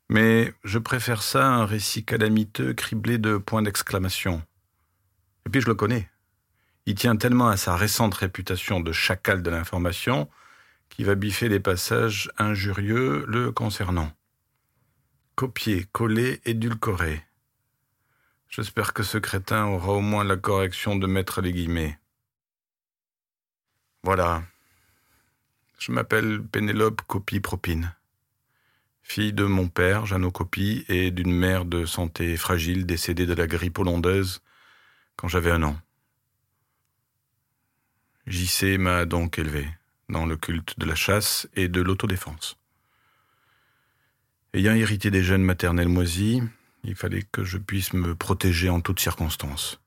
Mais 0.09 0.53
je 0.63 0.79
préfère 0.79 1.21
ça 1.21 1.45
à 1.45 1.51
un 1.57 1.65
récit 1.65 2.03
calamiteux 2.03 2.73
criblé 2.73 3.19
de 3.19 3.37
points 3.37 3.61
d'exclamation. 3.61 4.41
Et 5.45 5.49
puis 5.49 5.61
je 5.61 5.67
le 5.67 5.75
connais. 5.75 6.09
Il 6.87 6.95
tient 6.95 7.15
tellement 7.15 7.49
à 7.49 7.57
sa 7.57 7.75
récente 7.75 8.15
réputation 8.15 8.79
de 8.79 8.91
chacal 8.91 9.43
de 9.43 9.49
l'information 9.51 10.29
qu'il 10.89 11.05
va 11.05 11.15
biffer 11.15 11.47
les 11.49 11.59
passages 11.59 12.31
injurieux 12.37 13.25
le 13.27 13.51
concernant. 13.51 14.11
Copier, 15.35 15.85
coller, 15.91 16.41
édulcorer. 16.45 17.23
J'espère 18.49 18.93
que 18.93 19.03
ce 19.03 19.19
crétin 19.19 19.65
aura 19.65 19.91
au 19.93 20.01
moins 20.01 20.23
la 20.23 20.37
correction 20.37 20.95
de 20.95 21.05
mettre 21.05 21.41
les 21.41 21.51
guillemets. 21.51 21.99
Voilà. 24.07 24.41
Je 25.79 25.91
m'appelle 25.91 26.41
Pénélope 26.41 27.01
Copie 27.07 27.41
Propine 27.41 27.93
fille 29.03 29.33
de 29.33 29.43
mon 29.43 29.67
père, 29.67 30.05
Jeannot 30.05 30.31
Copy, 30.31 30.85
et 30.87 31.11
d'une 31.11 31.33
mère 31.33 31.65
de 31.65 31.85
santé 31.85 32.37
fragile 32.37 32.85
décédée 32.85 33.25
de 33.25 33.33
la 33.33 33.47
grippe 33.47 33.79
hollandaise 33.79 34.39
quand 35.17 35.27
j'avais 35.27 35.51
un 35.51 35.61
an. 35.61 35.77
JC 38.27 38.77
m'a 38.77 39.03
donc 39.03 39.39
élevé 39.39 39.67
dans 40.07 40.25
le 40.25 40.37
culte 40.37 40.79
de 40.79 40.85
la 40.85 40.95
chasse 40.95 41.49
et 41.57 41.67
de 41.67 41.81
l'autodéfense. 41.81 42.57
Ayant 44.53 44.73
hérité 44.73 45.11
des 45.11 45.23
gènes 45.23 45.43
maternels 45.43 45.89
moisis, 45.89 46.41
il 46.85 46.95
fallait 46.95 47.23
que 47.29 47.43
je 47.43 47.57
puisse 47.57 47.91
me 47.91 48.15
protéger 48.15 48.69
en 48.69 48.79
toutes 48.79 49.01
circonstances. 49.01 49.81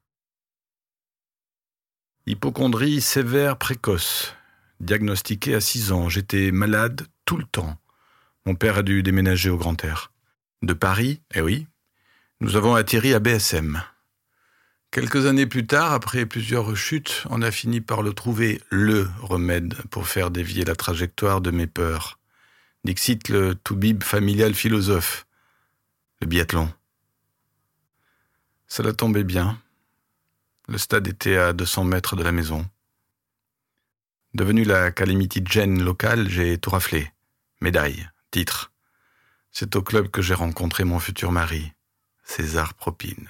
Hypochondrie 2.30 3.00
sévère 3.00 3.56
précoce, 3.56 4.34
diagnostiquée 4.80 5.54
à 5.54 5.60
six 5.60 5.92
ans, 5.92 6.08
j'étais 6.08 6.50
malade 6.50 7.06
tout 7.24 7.36
le 7.36 7.44
temps 7.44 7.76
mon 8.46 8.54
père 8.54 8.78
a 8.78 8.82
dû 8.82 9.02
déménager 9.02 9.50
au 9.50 9.56
Grand 9.56 9.84
Air. 9.84 10.12
De 10.62 10.72
Paris, 10.72 11.20
eh 11.34 11.40
oui, 11.40 11.66
nous 12.40 12.56
avons 12.56 12.74
atterri 12.74 13.14
à 13.14 13.20
BSM. 13.20 13.82
Quelques 14.90 15.26
années 15.26 15.46
plus 15.46 15.66
tard, 15.66 15.92
après 15.92 16.26
plusieurs 16.26 16.64
rechutes, 16.66 17.24
on 17.30 17.42
a 17.42 17.50
fini 17.50 17.80
par 17.80 18.02
le 18.02 18.12
trouver 18.12 18.60
le 18.70 19.08
remède 19.22 19.74
pour 19.90 20.08
faire 20.08 20.30
dévier 20.30 20.64
la 20.64 20.74
trajectoire 20.74 21.40
de 21.40 21.50
mes 21.50 21.66
peurs. 21.66 22.18
Dixit 22.84 23.28
le 23.28 23.54
toubib 23.54 24.02
familial 24.02 24.54
philosophe, 24.54 25.26
le 26.20 26.26
biathlon. 26.26 26.72
Cela 28.66 28.92
tombait 28.92 29.24
bien. 29.24 29.60
Le 30.70 30.78
stade 30.78 31.08
était 31.08 31.36
à 31.36 31.52
200 31.52 31.82
mètres 31.82 32.14
de 32.14 32.22
la 32.22 32.30
maison. 32.30 32.64
Devenu 34.34 34.62
la 34.62 34.92
calamity 34.92 35.42
Gen 35.44 35.82
locale, 35.82 36.30
j'ai 36.30 36.58
tout 36.58 36.70
raflé. 36.70 37.10
Médaille, 37.60 38.08
Titre. 38.30 38.70
C'est 39.50 39.74
au 39.74 39.82
club 39.82 40.12
que 40.12 40.22
j'ai 40.22 40.34
rencontré 40.34 40.84
mon 40.84 41.00
futur 41.00 41.32
mari, 41.32 41.72
César 42.22 42.74
Propine. 42.74 43.28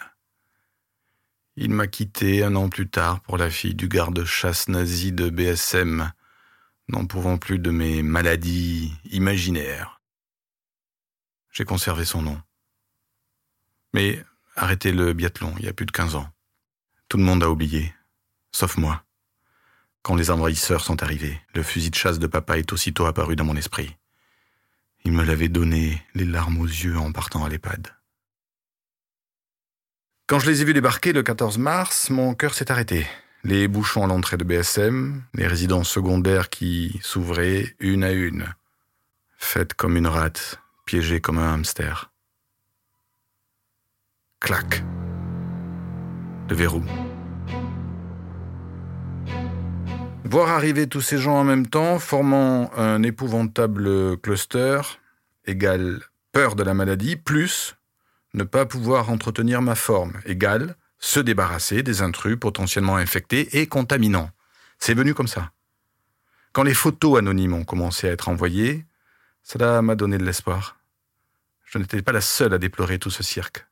Il 1.57 1.71
m'a 1.71 1.87
quitté 1.87 2.45
un 2.45 2.57
an 2.57 2.69
plus 2.69 2.91
tard 2.91 3.23
pour 3.23 3.39
la 3.39 3.49
fille 3.49 3.75
du 3.75 3.89
garde-chasse 3.89 4.69
nazi 4.69 5.11
de 5.11 5.31
BSM, 5.31 6.13
n'en 6.89 7.07
pouvant 7.07 7.39
plus 7.39 7.59
de 7.59 7.71
mes 7.71 8.03
maladies 8.03 8.93
imaginaires. 9.13 10.03
J'ai 11.53 11.65
conservé 11.65 12.05
son 12.05 12.21
nom. 12.21 12.43
Mais 13.95 14.23
arrêtez 14.57 14.93
le 14.93 15.15
biathlon 15.15 15.55
il 15.59 15.65
y 15.65 15.69
a 15.69 15.73
plus 15.73 15.87
de 15.87 15.91
quinze 15.91 16.17
ans. 16.17 16.31
Tout 17.11 17.17
le 17.17 17.25
monde 17.25 17.43
a 17.43 17.51
oublié, 17.51 17.93
sauf 18.53 18.77
moi. 18.77 19.03
Quand 20.03 20.15
les 20.15 20.31
envahisseurs 20.31 20.85
sont 20.85 21.03
arrivés, 21.03 21.41
le 21.55 21.65
fusil 21.65 21.91
de 21.91 21.97
chasse 21.97 22.21
de 22.21 22.29
papa 22.29 22.57
est 22.57 22.73
aussitôt 22.73 23.05
apparu 23.05 23.35
dans 23.35 23.45
mon 23.45 23.57
esprit. 23.57 23.97
Il 25.05 25.11
me 25.11 25.25
l'avait 25.25 25.49
donné, 25.49 26.07
les 26.15 26.25
larmes 26.25 26.61
aux 26.61 26.69
yeux 26.69 26.97
en 26.97 27.11
partant 27.11 27.45
à 27.45 27.49
l'EHPAD. 27.49 27.89
Quand 30.29 30.39
je 30.39 30.49
les 30.49 30.63
ai 30.63 30.65
vus 30.65 30.73
débarquer 30.73 31.13
le 31.13 31.25
14 31.25 31.59
mars, 31.59 32.11
mon 32.11 32.33
cœur 32.35 32.55
s'est 32.55 32.71
arrêté. 32.71 33.09
Les 33.43 33.67
bouchons 33.67 34.05
à 34.05 34.07
l'entrée 34.07 34.37
de 34.37 34.45
BSM, 34.45 35.25
les 35.35 35.49
résidences 35.49 35.91
secondaires 35.91 36.49
qui 36.49 37.01
s'ouvraient 37.03 37.75
une 37.81 38.05
à 38.05 38.13
une, 38.13 38.55
faites 39.37 39.75
comme 39.75 39.97
une 39.97 40.07
rate, 40.07 40.61
piégée 40.87 41.21
comme 41.21 41.39
un 41.39 41.55
hamster. 41.55 42.13
Clac. 44.39 44.85
Le 46.51 46.57
verrou. 46.57 46.83
Voir 50.25 50.49
arriver 50.51 50.89
tous 50.89 51.01
ces 51.01 51.19
gens 51.19 51.37
en 51.37 51.45
même 51.45 51.69
temps, 51.69 51.99
formant 51.99 52.73
un 52.77 53.03
épouvantable 53.05 54.17
cluster, 54.19 54.81
égale 55.47 56.03
peur 56.33 56.57
de 56.57 56.63
la 56.63 56.75
maladie, 56.75 57.17
plus 57.17 57.77
ne 58.35 58.45
pas 58.45 58.67
pouvoir 58.67 59.11
entretenir 59.11 59.63
ma 59.63 59.75
forme, 59.75 60.21
égale 60.25 60.77
se 60.99 61.21
débarrasser 61.21 61.83
des 61.83 62.03
intrus 62.03 62.37
potentiellement 62.39 62.97
infectés 62.97 63.61
et 63.61 63.67
contaminants. 63.67 64.31
C'est 64.79 64.95
venu 64.95 65.15
comme 65.15 65.29
ça. 65.29 65.51
Quand 66.53 66.63
les 66.63 66.75
photos 66.75 67.19
anonymes 67.19 67.55
ont 67.55 67.65
commencé 67.65 68.09
à 68.09 68.13
être 68.13 68.29
envoyées, 68.29 68.87
cela 69.43 69.83
m'a 69.83 69.95
donné 69.95 70.19
de 70.19 70.25
l'espoir. 70.25 70.79
Je 71.65 71.79
n'étais 71.79 72.03
pas 72.03 72.13
la 72.13 72.21
seule 72.21 72.55
à 72.55 72.59
déplorer 72.59 72.99
tout 72.99 73.11
ce 73.11 73.23
cirque. 73.23 73.67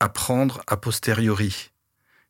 Apprendre 0.00 0.62
a 0.66 0.76
posteriori 0.76 1.71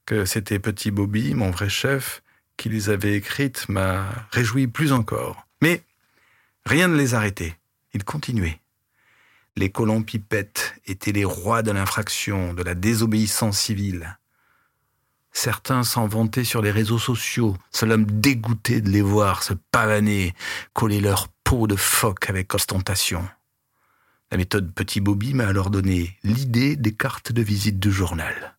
que 0.07 0.25
c'était 0.25 0.59
Petit 0.59 0.91
Bobby, 0.91 1.35
mon 1.35 1.51
vrai 1.51 1.69
chef, 1.69 2.23
qui 2.57 2.69
les 2.69 2.91
avait 2.91 3.15
écrites 3.15 3.69
m'a 3.69 4.09
réjoui 4.31 4.67
plus 4.67 4.93
encore. 4.93 5.47
Mais 5.61 5.83
rien 6.65 6.89
ne 6.89 6.97
les 6.97 7.15
arrêtait. 7.15 7.57
Ils 7.95 8.05
continuaient. 8.05 8.61
Les 9.57 9.71
colons 9.71 10.03
pipettes 10.03 10.75
étaient 10.87 11.13
les 11.13 11.25
rois 11.25 11.63
de 11.63 11.71
l'infraction, 11.71 12.55
de 12.55 12.63
la 12.63 12.75
désobéissance 12.75 13.59
civile. 13.59 14.19
Certains 15.33 15.83
s'en 15.83 16.07
vantaient 16.07 16.45
sur 16.45 16.63
les 16.63 16.71
réseaux 16.71 16.99
sociaux. 16.99 17.57
Cela 17.71 17.97
me 17.97 18.05
dégoûtait 18.05 18.81
de 18.81 18.91
les 18.91 19.03
voir 19.03 19.43
se 19.43 19.55
pavaner, 19.55 20.35
coller 20.73 21.01
leur 21.01 21.29
peau 21.45 21.67
de 21.67 21.77
phoque 21.77 22.29
avec 22.29 22.55
ostentation. 22.55 23.27
La 24.31 24.39
méthode 24.39 24.73
Petit 24.73 25.01
Bobby 25.01 25.35
m'a 25.35 25.47
alors 25.47 25.71
donné 25.71 26.17
l'idée 26.23 26.77
des 26.77 26.95
cartes 26.95 27.33
de 27.33 27.43
visite 27.43 27.79
du 27.79 27.93
journal. 27.93 28.57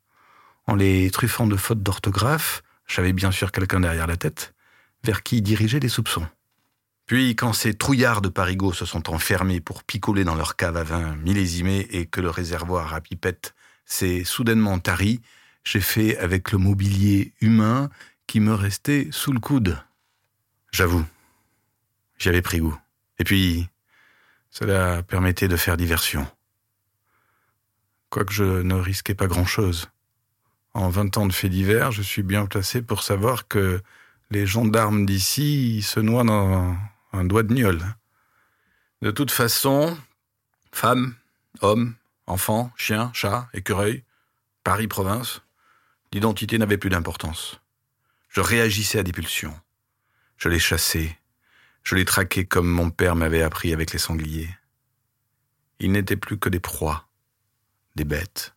En 0.68 0.76
les 0.76 1.12
truffant 1.12 1.48
de 1.48 1.58
fautes 1.58 1.84
d'orthographe, 1.84 2.64
j'avais 2.88 3.14
bien 3.14 3.32
sûr 3.32 3.52
quelqu'un 3.52 3.82
derrière 3.82 4.08
la 4.08 4.18
tête, 4.18 4.54
vers 5.04 5.24
qui 5.24 5.42
diriger 5.42 5.80
les 5.80 5.90
soupçons. 5.90 6.28
Puis, 7.06 7.36
quand 7.36 7.52
ces 7.52 7.74
trouillards 7.74 8.22
de 8.22 8.30
parigots 8.30 8.72
se 8.72 8.86
sont 8.86 9.10
enfermés 9.10 9.60
pour 9.60 9.84
picoler 9.84 10.24
dans 10.24 10.36
leur 10.36 10.56
cave 10.56 10.78
à 10.78 10.84
vin 10.84 11.16
millésimée 11.18 11.88
et 11.92 12.06
que 12.06 12.22
le 12.22 12.30
réservoir 12.30 12.94
à 12.94 13.02
pipette 13.02 13.54
s'est 13.86 14.24
soudainement 14.24 14.80
tari, 14.80 15.22
j'ai 15.66 15.82
fait 15.82 16.18
avec 16.18 16.52
le 16.52 16.58
mobilier 16.58 17.34
humain 17.42 17.90
qui 18.26 18.40
me 18.40 18.54
restait 18.54 19.10
sous 19.12 19.34
le 19.34 19.40
coude. 19.40 19.78
J'avoue, 20.72 21.06
j'y 22.18 22.30
avais 22.30 22.42
pris 22.42 22.60
goût. 22.60 22.78
Et 23.20 23.26
puis, 23.26 23.68
cela 24.50 25.04
permettait 25.04 25.48
de 25.48 25.58
faire 25.58 25.78
diversion. 25.78 26.26
Quoique 28.10 28.34
je 28.34 28.62
ne 28.62 28.76
risquais 28.76 29.16
pas 29.16 29.28
grand-chose. 29.28 29.90
En 30.74 30.90
vingt 30.90 31.16
ans 31.18 31.28
de 31.28 31.34
faits 31.34 31.52
divers, 31.52 31.92
je 31.92 32.02
suis 32.02 32.24
bien 32.24 32.46
placé 32.46 32.82
pour 32.82 33.04
savoir 33.04 33.48
que 33.48 33.82
les 34.32 34.48
gendarmes 34.48 35.06
d'ici 35.06 35.82
se 35.84 36.00
noient 36.00 36.24
dans 36.24 36.76
un 37.12 37.26
doigt 37.26 37.44
de 37.44 37.54
gnôle. 37.54 37.84
De 39.02 39.12
toute 39.12 39.32
façon, 39.32 39.96
femmes, 40.72 41.16
hommes, 41.62 41.96
enfants, 42.26 42.72
chiens, 42.76 43.12
chats, 43.14 43.48
écureuils, 43.54 44.04
Paris 44.64 44.88
province, 44.88 45.42
l'identité 46.12 46.58
n'avait 46.58 46.78
plus 46.78 46.90
d'importance. 46.90 47.60
Je 48.30 48.42
réagissais 48.42 48.98
à 48.98 49.04
des 49.04 49.12
pulsions. 49.12 49.60
Je 50.38 50.50
les 50.50 50.60
chassais. 50.60 51.20
Je 51.84 51.96
les 51.96 52.06
traquais 52.06 52.46
comme 52.46 52.68
mon 52.68 52.90
père 52.90 53.16
m'avait 53.16 53.44
appris 53.44 53.74
avec 53.74 53.92
les 53.92 54.00
sangliers. 54.00 54.50
Ils 55.80 55.92
n'étaient 55.92 56.18
plus 56.18 56.40
que 56.40 56.50
des 56.50 56.60
proies, 56.60 57.08
des 57.96 58.06
bêtes. 58.06 58.56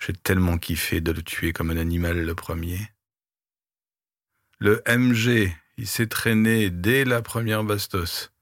J'ai 0.00 0.14
tellement 0.14 0.56
kiffé 0.56 1.02
de 1.02 1.12
le 1.12 1.22
tuer 1.22 1.52
comme 1.52 1.70
un 1.70 1.76
animal 1.76 2.24
le 2.24 2.34
premier. 2.34 2.90
Le 4.58 4.82
MG, 4.88 5.54
il 5.76 5.86
s'est 5.86 6.06
traîné 6.06 6.70
dès 6.70 7.04
la 7.04 7.20
première 7.20 7.64
bastos. 7.64 8.32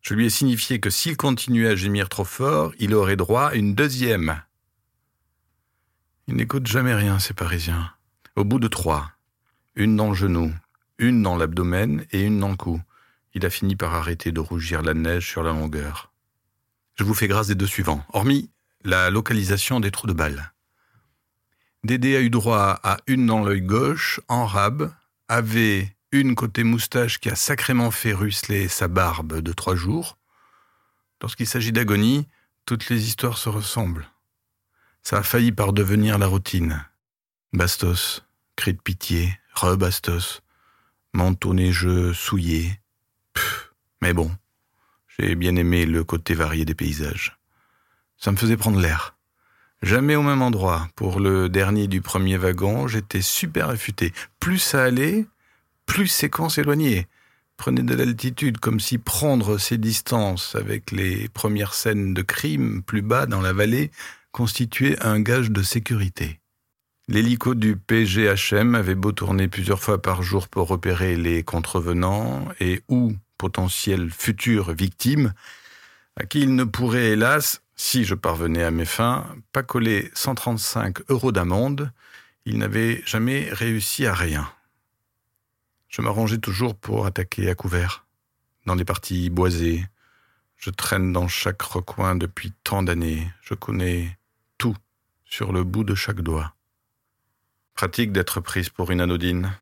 Je 0.00 0.14
lui 0.14 0.26
ai 0.26 0.30
signifié 0.30 0.78
que 0.78 0.90
s'il 0.90 1.16
continuait 1.16 1.68
à 1.68 1.76
gémir 1.76 2.08
trop 2.08 2.24
fort, 2.24 2.72
il 2.78 2.94
aurait 2.94 3.16
droit 3.16 3.48
à 3.48 3.54
une 3.54 3.74
deuxième. 3.74 4.40
Il 6.28 6.36
n'écoute 6.36 6.66
jamais 6.66 6.94
rien, 6.94 7.18
ces 7.18 7.34
Parisiens. 7.34 7.92
Au 8.36 8.44
bout 8.44 8.60
de 8.60 8.68
trois, 8.68 9.10
une 9.74 9.96
dans 9.96 10.10
le 10.10 10.14
genou, 10.14 10.54
une 10.98 11.22
dans 11.22 11.36
l'abdomen 11.36 12.06
et 12.12 12.22
une 12.22 12.38
dans 12.38 12.50
le 12.50 12.56
cou, 12.56 12.80
il 13.34 13.44
a 13.44 13.50
fini 13.50 13.74
par 13.74 13.94
arrêter 13.94 14.30
de 14.30 14.40
rougir 14.40 14.82
la 14.82 14.94
neige 14.94 15.28
sur 15.28 15.42
la 15.42 15.52
longueur. 15.52 16.12
Je 16.94 17.02
vous 17.02 17.14
fais 17.14 17.26
grâce 17.26 17.48
des 17.48 17.56
deux 17.56 17.66
suivants, 17.66 18.04
hormis 18.12 18.50
la 18.84 19.10
localisation 19.10 19.80
des 19.80 19.90
trous 19.90 20.06
de 20.06 20.12
balles. 20.12 20.53
Dédé 21.84 22.16
a 22.16 22.22
eu 22.22 22.30
droit 22.30 22.80
à 22.82 22.96
une 23.06 23.26
dans 23.26 23.44
l'œil 23.44 23.60
gauche, 23.60 24.18
en 24.28 24.46
rab, 24.46 24.90
avait 25.28 25.94
une 26.12 26.34
côté 26.34 26.64
moustache 26.64 27.20
qui 27.20 27.28
a 27.28 27.36
sacrément 27.36 27.90
fait 27.90 28.14
ruisseler 28.14 28.68
sa 28.68 28.88
barbe 28.88 29.40
de 29.40 29.52
trois 29.52 29.76
jours. 29.76 30.16
Lorsqu'il 31.20 31.46
s'agit 31.46 31.72
d'agonie, 31.72 32.26
toutes 32.64 32.88
les 32.88 33.06
histoires 33.06 33.36
se 33.36 33.50
ressemblent. 33.50 34.08
Ça 35.02 35.18
a 35.18 35.22
failli 35.22 35.52
par 35.52 35.74
devenir 35.74 36.16
la 36.16 36.26
routine. 36.26 36.86
Bastos, 37.52 38.22
cri 38.56 38.72
de 38.72 38.80
pitié, 38.80 39.38
re-bastos, 39.54 40.40
manteau 41.12 41.52
neigeux 41.52 42.14
souillé. 42.14 42.80
Pff, 43.34 43.74
mais 44.00 44.14
bon, 44.14 44.34
j'ai 45.18 45.34
bien 45.34 45.54
aimé 45.56 45.84
le 45.84 46.02
côté 46.02 46.32
varié 46.32 46.64
des 46.64 46.74
paysages. 46.74 47.38
Ça 48.16 48.32
me 48.32 48.38
faisait 48.38 48.56
prendre 48.56 48.80
l'air. 48.80 49.13
Jamais 49.84 50.16
au 50.16 50.22
même 50.22 50.40
endroit. 50.40 50.88
Pour 50.96 51.20
le 51.20 51.50
dernier 51.50 51.88
du 51.88 52.00
premier 52.00 52.38
wagon, 52.38 52.88
j'étais 52.88 53.20
super 53.20 53.68
affûté. 53.68 54.14
Plus 54.40 54.56
ça 54.56 54.82
allait, 54.82 55.26
plus 55.84 56.06
ses 56.06 56.30
camps 56.30 56.48
s'éloignaient. 56.48 57.06
Prenez 57.58 57.82
de 57.82 57.94
l'altitude 57.94 58.60
comme 58.60 58.80
si 58.80 58.96
prendre 58.96 59.58
ses 59.58 59.76
distances 59.76 60.54
avec 60.54 60.90
les 60.90 61.28
premières 61.28 61.74
scènes 61.74 62.14
de 62.14 62.22
crime 62.22 62.82
plus 62.82 63.02
bas 63.02 63.26
dans 63.26 63.42
la 63.42 63.52
vallée 63.52 63.90
constituait 64.32 64.96
un 65.04 65.20
gage 65.20 65.50
de 65.50 65.62
sécurité. 65.62 66.40
L'hélico 67.06 67.54
du 67.54 67.76
PGHM 67.76 68.74
avait 68.74 68.94
beau 68.94 69.12
tourner 69.12 69.48
plusieurs 69.48 69.80
fois 69.80 70.00
par 70.00 70.22
jour 70.22 70.48
pour 70.48 70.66
repérer 70.66 71.14
les 71.14 71.42
contrevenants 71.42 72.48
et 72.58 72.80
ou 72.88 73.12
potentielles 73.36 74.10
futures 74.10 74.72
victimes, 74.72 75.34
à 76.16 76.24
qui 76.24 76.40
il 76.40 76.54
ne 76.54 76.64
pourrait 76.64 77.10
hélas 77.10 77.60
si 77.76 78.04
je 78.04 78.14
parvenais 78.14 78.62
à 78.62 78.70
mes 78.70 78.84
fins, 78.84 79.26
pas 79.52 79.62
coller 79.62 80.10
135 80.14 81.10
euros 81.10 81.32
d'amende, 81.32 81.92
il 82.44 82.58
n'avait 82.58 83.02
jamais 83.06 83.48
réussi 83.50 84.06
à 84.06 84.14
rien. 84.14 84.50
Je 85.88 86.02
m'arrangeais 86.02 86.38
toujours 86.38 86.74
pour 86.74 87.06
attaquer 87.06 87.48
à 87.48 87.54
couvert, 87.54 88.06
dans 88.66 88.76
des 88.76 88.84
parties 88.84 89.30
boisées. 89.30 89.84
Je 90.56 90.70
traîne 90.70 91.12
dans 91.12 91.28
chaque 91.28 91.62
recoin 91.62 92.16
depuis 92.16 92.52
tant 92.64 92.82
d'années. 92.82 93.30
Je 93.42 93.54
connais 93.54 94.18
tout 94.58 94.76
sur 95.24 95.52
le 95.52 95.64
bout 95.64 95.84
de 95.84 95.94
chaque 95.94 96.20
doigt. 96.20 96.54
Pratique 97.74 98.12
d'être 98.12 98.40
prise 98.40 98.68
pour 98.68 98.90
une 98.90 99.00
anodine, 99.00 99.52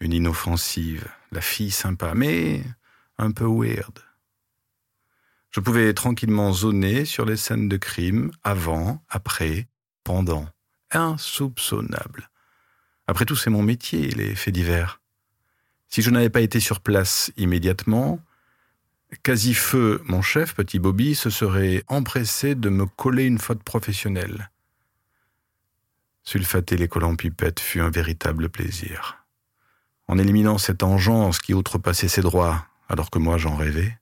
une 0.00 0.12
inoffensive, 0.12 1.06
la 1.32 1.40
fille 1.40 1.70
sympa, 1.70 2.14
mais 2.14 2.62
un 3.18 3.30
peu 3.30 3.44
weird. 3.44 4.07
Je 5.50 5.60
pouvais 5.60 5.94
tranquillement 5.94 6.52
zoner 6.52 7.04
sur 7.04 7.24
les 7.24 7.36
scènes 7.36 7.68
de 7.68 7.76
crime, 7.76 8.30
avant, 8.44 9.02
après, 9.08 9.68
pendant. 10.04 10.46
Insoupçonnable. 10.90 12.30
Après 13.06 13.24
tout, 13.24 13.36
c'est 13.36 13.50
mon 13.50 13.62
métier, 13.62 14.08
les 14.10 14.34
faits 14.34 14.54
divers. 14.54 15.00
Si 15.88 16.02
je 16.02 16.10
n'avais 16.10 16.30
pas 16.30 16.42
été 16.42 16.60
sur 16.60 16.80
place 16.80 17.32
immédiatement, 17.36 18.20
Quasi-feu, 19.22 20.02
mon 20.04 20.20
chef, 20.20 20.54
petit 20.54 20.78
Bobby, 20.78 21.14
se 21.14 21.30
serait 21.30 21.82
empressé 21.88 22.54
de 22.54 22.68
me 22.68 22.84
coller 22.84 23.24
une 23.24 23.38
faute 23.38 23.62
professionnelle. 23.62 24.50
Sulfater 26.24 26.76
les 26.76 26.88
collants 26.88 27.16
pipettes 27.16 27.60
fut 27.60 27.80
un 27.80 27.88
véritable 27.88 28.50
plaisir. 28.50 29.24
En 30.08 30.18
éliminant 30.18 30.58
cette 30.58 30.82
engeance 30.82 31.38
qui 31.38 31.54
outrepassait 31.54 32.08
ses 32.08 32.20
droits, 32.20 32.66
alors 32.90 33.08
que 33.08 33.18
moi 33.18 33.38
j'en 33.38 33.56
rêvais, 33.56 33.96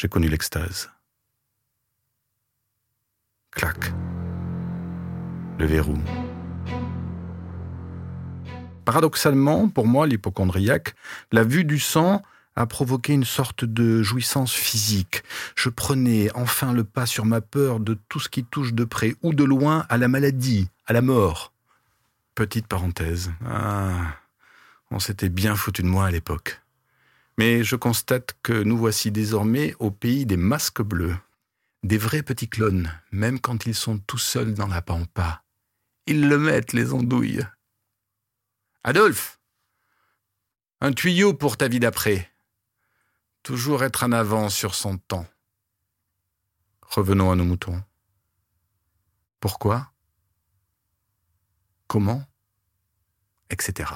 j'ai 0.00 0.08
connu 0.08 0.28
l'extase. 0.28 0.90
Clac. 3.50 3.92
Le 5.58 5.66
verrou. 5.66 5.98
Paradoxalement, 8.86 9.68
pour 9.68 9.86
moi, 9.86 10.06
l'hypochondriaque, 10.06 10.94
la 11.32 11.44
vue 11.44 11.64
du 11.64 11.78
sang 11.78 12.22
a 12.56 12.64
provoqué 12.64 13.12
une 13.12 13.26
sorte 13.26 13.66
de 13.66 14.02
jouissance 14.02 14.54
physique. 14.54 15.22
Je 15.54 15.68
prenais 15.68 16.30
enfin 16.34 16.72
le 16.72 16.84
pas 16.84 17.04
sur 17.04 17.26
ma 17.26 17.42
peur 17.42 17.78
de 17.78 17.98
tout 18.08 18.20
ce 18.20 18.30
qui 18.30 18.42
touche 18.42 18.72
de 18.72 18.84
près 18.84 19.16
ou 19.22 19.34
de 19.34 19.44
loin 19.44 19.84
à 19.90 19.98
la 19.98 20.08
maladie, 20.08 20.70
à 20.86 20.94
la 20.94 21.02
mort. 21.02 21.52
Petite 22.34 22.66
parenthèse. 22.66 23.30
Ah, 23.46 24.16
on 24.90 24.98
s'était 24.98 25.28
bien 25.28 25.56
foutu 25.56 25.82
de 25.82 25.88
moi 25.88 26.06
à 26.06 26.10
l'époque. 26.10 26.59
Mais 27.38 27.64
je 27.64 27.76
constate 27.76 28.36
que 28.42 28.52
nous 28.52 28.76
voici 28.76 29.10
désormais 29.10 29.74
au 29.78 29.90
pays 29.90 30.26
des 30.26 30.36
masques 30.36 30.82
bleus. 30.82 31.16
Des 31.82 31.96
vrais 31.96 32.22
petits 32.22 32.48
clones, 32.48 32.92
même 33.10 33.40
quand 33.40 33.64
ils 33.66 33.74
sont 33.74 33.98
tout 33.98 34.18
seuls 34.18 34.52
dans 34.52 34.66
la 34.66 34.82
pampa. 34.82 35.42
Ils 36.06 36.28
le 36.28 36.38
mettent, 36.38 36.72
les 36.72 36.92
andouilles. 36.92 37.46
Adolphe 38.84 39.40
Un 40.80 40.92
tuyau 40.92 41.32
pour 41.32 41.56
ta 41.56 41.68
vie 41.68 41.80
d'après. 41.80 42.30
Toujours 43.42 43.84
être 43.84 44.02
en 44.02 44.12
avance 44.12 44.54
sur 44.54 44.74
son 44.74 44.98
temps. 44.98 45.26
Revenons 46.82 47.30
à 47.30 47.36
nos 47.36 47.44
moutons. 47.44 47.82
Pourquoi? 49.38 49.92
Comment? 51.86 52.24
Etc. 53.48 53.90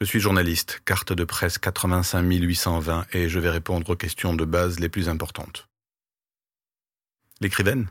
Je 0.00 0.04
suis 0.04 0.18
journaliste, 0.18 0.82
carte 0.84 1.12
de 1.12 1.22
presse 1.22 1.56
85 1.58 2.22
820, 2.22 3.06
et 3.12 3.28
je 3.28 3.38
vais 3.38 3.50
répondre 3.50 3.90
aux 3.90 3.96
questions 3.96 4.34
de 4.34 4.44
base 4.44 4.80
les 4.80 4.88
plus 4.88 5.08
importantes. 5.08 5.68
L'écrivaine? 7.40 7.88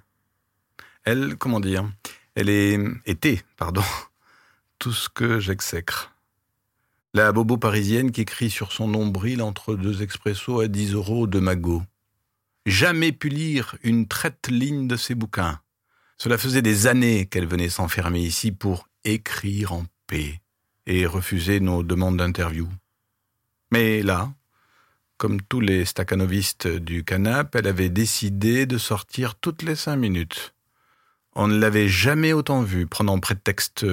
Elle, 1.06 1.38
comment 1.38 1.62
dire? 1.62 1.90
Elle 2.36 2.50
est 2.50 2.78
était, 3.06 3.42
pardon, 3.56 3.84
tout 4.80 4.92
ce 4.92 5.08
que 5.08 5.40
j'exècre. 5.40 6.14
La 7.14 7.32
bobo 7.32 7.58
parisienne 7.58 8.12
qui 8.12 8.22
écrit 8.22 8.50
sur 8.50 8.74
son 8.74 8.90
nombril 8.90 9.42
entre 9.42 9.76
deux 9.76 10.02
expressos 10.02 10.60
à 10.60 10.68
10 10.68 10.96
euros 10.96 11.26
de 11.26 11.40
magot. 11.40 11.84
Jamais 12.66 13.14
pu 13.14 13.30
lire 13.30 13.78
une 13.82 14.10
traite 14.10 14.50
ligne 14.50 14.90
de 14.90 14.98
ses 14.98 15.16
bouquins. 15.16 15.62
Cela 16.18 16.38
faisait 16.38 16.62
des 16.62 16.86
années 16.88 17.28
qu'elle 17.28 17.48
venait 17.48 17.70
s'enfermer 17.70 18.22
ici 18.22 18.52
pour 18.52 18.90
écrire 19.06 19.72
en 19.72 19.86
paix 20.08 20.43
et 20.86 21.06
refuser 21.06 21.60
nos 21.60 21.84
demandes 21.84 22.18
d'interview. 22.18 22.68
Mais 23.72 24.02
là, 24.02 24.32
comme 25.18 25.42
tous 25.42 25.62
les 25.62 25.86
staccanovistes 25.86 26.68
du 26.68 27.04
canap, 27.04 27.56
elle 27.56 27.68
avait 27.68 27.90
décidé 27.90 28.66
de 28.66 28.78
sortir 28.78 29.36
toutes 29.36 29.62
les 29.62 29.76
cinq 29.76 29.96
minutes. 29.96 30.54
On 31.36 31.48
ne 31.48 31.58
l'avait 31.58 31.88
jamais 31.88 32.34
autant 32.34 32.62
vue, 32.62 32.88
prenant 32.88 33.20
prétexte 33.20 33.86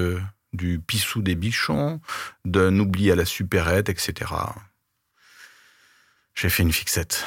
du 0.53 0.79
pissou 0.79 1.21
des 1.21 1.35
bichons, 1.35 2.01
d'un 2.45 2.77
oubli 2.77 3.11
à 3.11 3.15
la 3.15 3.25
supérette, 3.25 3.89
etc. 3.89 4.31
J'ai 6.35 6.49
fait 6.49 6.63
une 6.63 6.73
fixette. 6.73 7.25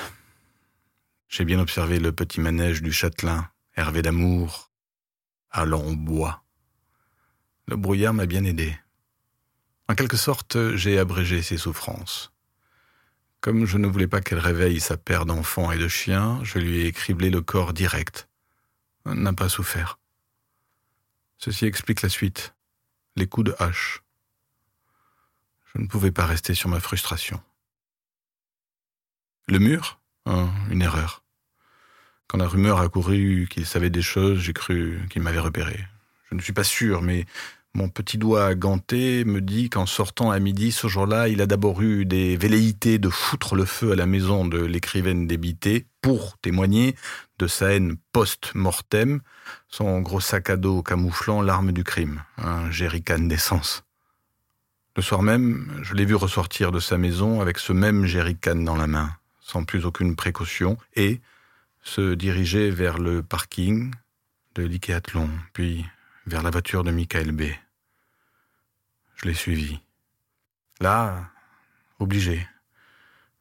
J'ai 1.28 1.44
bien 1.44 1.58
observé 1.58 1.98
le 1.98 2.12
petit 2.12 2.40
manège 2.40 2.82
du 2.82 2.92
châtelain, 2.92 3.48
Hervé 3.76 4.02
d'amour, 4.02 4.70
au 5.56 5.96
bois. 5.96 6.44
Le 7.66 7.76
brouillard 7.76 8.14
m'a 8.14 8.26
bien 8.26 8.44
aidé. 8.44 8.76
En 9.88 9.94
quelque 9.94 10.16
sorte, 10.16 10.76
j'ai 10.76 10.98
abrégé 10.98 11.42
ses 11.42 11.58
souffrances. 11.58 12.32
Comme 13.40 13.66
je 13.66 13.76
ne 13.76 13.86
voulais 13.86 14.06
pas 14.06 14.22
qu'elle 14.22 14.38
réveille 14.38 14.80
sa 14.80 14.96
paire 14.96 15.26
d'enfants 15.26 15.70
et 15.70 15.78
de 15.78 15.88
chiens, 15.88 16.40
je 16.42 16.58
lui 16.58 16.86
ai 16.86 16.92
criblé 16.92 17.28
le 17.28 17.42
corps 17.42 17.74
direct. 17.74 18.28
Elle 19.04 19.14
n'a 19.14 19.34
pas 19.34 19.50
souffert. 19.50 19.98
Ceci 21.36 21.66
explique 21.66 22.00
la 22.00 22.08
suite. 22.08 22.54
Les 23.16 23.26
coups 23.26 23.48
de 23.48 23.54
hache. 23.58 24.02
Je 25.74 25.80
ne 25.82 25.86
pouvais 25.86 26.10
pas 26.10 26.24
rester 26.24 26.54
sur 26.54 26.70
ma 26.70 26.80
frustration. 26.80 27.42
Le 29.46 29.58
mur? 29.58 30.00
Hein, 30.24 30.50
Une 30.70 30.80
erreur. 30.80 31.22
Quand 32.28 32.38
la 32.38 32.48
rumeur 32.48 32.80
a 32.80 32.88
couru 32.88 33.46
qu'il 33.50 33.66
savait 33.66 33.90
des 33.90 34.00
choses, 34.00 34.38
j'ai 34.38 34.54
cru 34.54 35.06
qu'il 35.10 35.20
m'avait 35.20 35.38
repéré. 35.38 35.86
Je 36.30 36.34
ne 36.34 36.40
suis 36.40 36.54
pas 36.54 36.64
sûr, 36.64 37.02
mais 37.02 37.26
mon 37.74 37.88
petit 37.88 38.18
doigt 38.18 38.54
ganté 38.54 39.24
me 39.24 39.40
dit 39.40 39.68
qu'en 39.68 39.86
sortant 39.86 40.30
à 40.30 40.38
midi 40.38 40.70
ce 40.70 40.86
jour-là, 40.86 41.28
il 41.28 41.42
a 41.42 41.46
d'abord 41.46 41.82
eu 41.82 42.04
des 42.04 42.36
velléités 42.36 42.98
de 42.98 43.08
foutre 43.08 43.56
le 43.56 43.64
feu 43.64 43.92
à 43.92 43.96
la 43.96 44.06
maison 44.06 44.44
de 44.44 44.58
l'écrivaine 44.58 45.26
débitée 45.26 45.86
pour 46.00 46.38
témoigner 46.38 46.94
de 47.38 47.48
sa 47.48 47.72
haine 47.72 47.96
post-mortem, 48.12 49.20
son 49.68 50.00
gros 50.00 50.20
sac 50.20 50.50
à 50.50 50.56
dos 50.56 50.82
camouflant 50.82 51.42
l'arme 51.42 51.72
du 51.72 51.82
crime, 51.82 52.22
un 52.38 52.70
jerrycan 52.70 53.18
d'essence. 53.18 53.82
Le 54.96 55.02
soir 55.02 55.22
même, 55.22 55.80
je 55.82 55.94
l'ai 55.94 56.04
vu 56.04 56.14
ressortir 56.14 56.70
de 56.70 56.78
sa 56.78 56.96
maison 56.96 57.40
avec 57.40 57.58
ce 57.58 57.72
même 57.72 58.06
jerrycan 58.06 58.54
dans 58.54 58.76
la 58.76 58.86
main, 58.86 59.10
sans 59.40 59.64
plus 59.64 59.84
aucune 59.84 60.14
précaution, 60.14 60.78
et 60.94 61.20
se 61.82 62.14
diriger 62.14 62.70
vers 62.70 62.98
le 62.98 63.24
parking 63.24 63.92
de 64.54 64.62
l'Ikeathlon, 64.62 65.28
puis 65.52 65.84
vers 66.26 66.44
la 66.44 66.50
voiture 66.50 66.84
de 66.84 66.92
Michael 66.92 67.32
B. 67.32 67.42
L'ai 69.24 69.32
suivi. 69.34 69.80
Là, 70.80 71.30
obligé. 71.98 72.46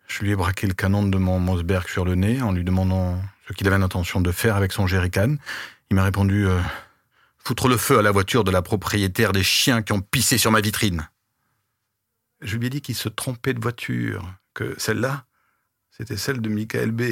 Je 0.08 0.24
lui 0.24 0.32
ai 0.32 0.36
braqué 0.36 0.65
le 0.65 0.74
canon 0.74 1.04
de 1.06 1.17
mon 1.17 1.39
Mosberg 1.39 1.89
sur 1.89 2.06
le 2.06 2.15
nez 2.15 2.41
en 2.41 2.54
lui 2.54 2.63
demandant 2.63 3.22
ce 3.48 3.54
qu'il 3.54 3.67
avait 3.67 3.78
l'intention 3.78 4.22
de 4.22 4.32
faire 4.32 4.56
avec 4.56 4.72
son 4.72 4.88
jerrycan. 4.88 5.36
Il 5.91 5.96
m'a 5.96 6.06
répondu 6.06 6.48
euh, 6.48 6.62
Foutre 7.38 7.67
le 7.67 7.76
feu 7.76 8.00
à 8.00 8.02
la 8.02 8.12
voiture 8.12 8.46
de 8.46 8.52
la 8.52 8.62
propriétaire 8.62 9.34
des 9.34 9.43
chiens 9.43 9.82
qui 9.82 9.91
ont 9.91 10.00
pissé 10.00 10.38
sur 10.38 10.52
ma 10.52 10.62
vitrine. 10.62 11.10
Je 12.39 12.56
lui 12.56 12.67
ai 12.67 12.69
dit 12.69 12.80
qu'il 12.80 12.96
se 12.96 13.10
trompait 13.10 13.54
de 13.54 13.60
voiture, 13.60 14.34
que 14.54 14.76
celle-là, 14.78 15.26
c'était 15.91 16.15
celle 16.15 16.39
de 16.39 16.48
Michael 16.48 16.91
B., 16.91 17.04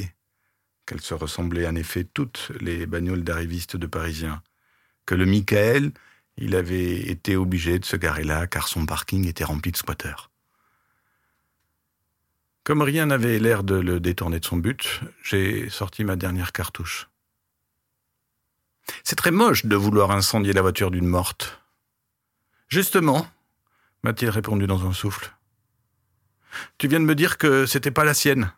qu'elle 0.86 1.02
se 1.02 1.14
ressemblait 1.14 1.68
en 1.68 1.76
effet 1.76 2.06
toutes 2.06 2.54
les 2.62 2.86
bagnoles 2.86 3.26
d'arrivistes 3.26 3.76
de 3.76 3.86
Parisiens, 3.86 4.42
que 5.06 5.16
le 5.16 5.26
Michael, 5.26 5.92
il 6.38 6.56
avait 6.56 7.10
été 7.10 7.36
obligé 7.36 7.80
de 7.80 7.86
se 7.86 7.96
garer 7.96 8.24
là 8.24 8.48
car 8.48 8.68
son 8.68 8.86
parking 8.86 9.28
était 9.28 9.44
rempli 9.44 9.72
de 9.72 9.78
squatteurs. 9.78 10.32
Comme 12.64 12.82
rien 12.82 13.08
n'avait 13.08 13.40
l'air 13.40 13.64
de 13.64 13.76
le 13.76 14.00
détourner 14.00 14.40
de 14.40 14.46
son 14.46 14.58
but, 14.58 15.02
j'ai 15.24 15.70
sorti 15.70 16.04
ma 16.04 16.16
dernière 16.16 16.52
cartouche. 16.52 17.10
C'est 19.04 19.16
très 19.16 19.32
moche 19.32 19.66
de 19.66 19.76
vouloir 19.76 20.12
incendier 20.12 20.54
la 20.54 20.62
voiture 20.62 20.92
d'une 20.92 21.08
morte. 21.08 21.62
Justement, 22.68 23.28
m'a-t-il 24.04 24.30
répondu 24.30 24.68
dans 24.68 24.86
un 24.88 24.94
souffle. 24.94 25.36
Tu 26.78 26.88
viens 26.88 27.00
de 27.00 27.06
me 27.06 27.16
dire 27.16 27.38
que 27.38 27.66
c'était 27.66 27.92
pas 27.92 28.04
la 28.04 28.14
sienne. 28.14 28.54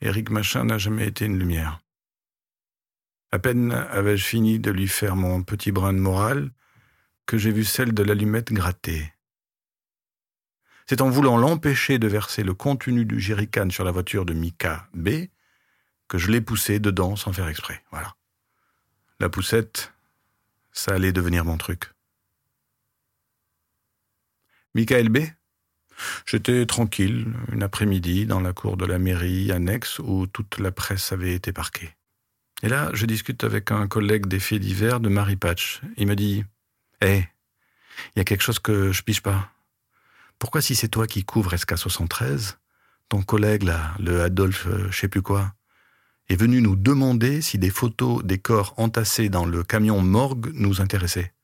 Éric 0.00 0.30
Machin 0.30 0.64
n'a 0.64 0.78
jamais 0.78 1.06
été 1.06 1.24
une 1.24 1.38
lumière. 1.38 1.80
À 3.34 3.40
peine 3.40 3.72
avais-je 3.72 4.24
fini 4.24 4.60
de 4.60 4.70
lui 4.70 4.86
faire 4.86 5.16
mon 5.16 5.42
petit 5.42 5.72
brin 5.72 5.92
de 5.92 5.98
morale 5.98 6.52
que 7.26 7.36
j'ai 7.36 7.50
vu 7.50 7.64
celle 7.64 7.92
de 7.92 8.04
l'allumette 8.04 8.52
gratter. 8.52 9.12
C'est 10.86 11.00
en 11.00 11.10
voulant 11.10 11.36
l'empêcher 11.36 11.98
de 11.98 12.06
verser 12.06 12.44
le 12.44 12.54
contenu 12.54 13.04
du 13.04 13.18
jerrycan 13.18 13.70
sur 13.70 13.82
la 13.82 13.90
voiture 13.90 14.24
de 14.24 14.34
Mika 14.34 14.88
B 14.94 15.26
que 16.06 16.16
je 16.16 16.30
l'ai 16.30 16.40
poussé 16.40 16.78
dedans 16.78 17.16
sans 17.16 17.32
faire 17.32 17.48
exprès. 17.48 17.82
Voilà. 17.90 18.14
La 19.18 19.28
poussette, 19.28 19.92
ça 20.70 20.92
allait 20.92 21.10
devenir 21.10 21.44
mon 21.44 21.58
truc. 21.58 21.90
Michael 24.76 25.08
B? 25.08 25.18
J'étais 26.24 26.66
tranquille 26.66 27.34
une 27.50 27.64
après-midi 27.64 28.26
dans 28.26 28.38
la 28.38 28.52
cour 28.52 28.76
de 28.76 28.86
la 28.86 29.00
mairie 29.00 29.50
annexe 29.50 29.98
où 29.98 30.28
toute 30.28 30.60
la 30.60 30.70
presse 30.70 31.10
avait 31.10 31.34
été 31.34 31.52
parquée. 31.52 31.96
Et 32.64 32.68
là, 32.70 32.88
je 32.94 33.04
discute 33.04 33.44
avec 33.44 33.70
un 33.70 33.86
collègue 33.86 34.24
des 34.24 34.40
faits 34.40 34.58
divers 34.58 34.98
de 34.98 35.10
Marie 35.10 35.36
Patch. 35.36 35.82
Il 35.98 36.06
me 36.06 36.16
dit 36.16 36.46
Hé, 37.02 37.28
il 38.16 38.18
y 38.18 38.20
a 38.20 38.24
quelque 38.24 38.40
chose 38.40 38.58
que 38.58 38.90
je 38.90 39.02
piche 39.02 39.20
pas. 39.20 39.50
Pourquoi, 40.38 40.62
si 40.62 40.74
c'est 40.74 40.88
toi 40.88 41.06
qui 41.06 41.24
couvres 41.24 41.54
SK73, 41.54 42.54
ton 43.10 43.20
collègue, 43.20 43.70
le 43.98 44.22
Adolphe, 44.22 44.66
euh, 44.66 44.90
je 44.90 44.98
sais 44.98 45.08
plus 45.08 45.20
quoi, 45.20 45.52
est 46.30 46.36
venu 46.36 46.62
nous 46.62 46.74
demander 46.74 47.42
si 47.42 47.58
des 47.58 47.68
photos 47.68 48.24
des 48.24 48.38
corps 48.38 48.72
entassés 48.78 49.28
dans 49.28 49.44
le 49.44 49.62
camion 49.62 50.00
morgue 50.00 50.50
nous 50.54 50.80
intéressaient 50.80 51.34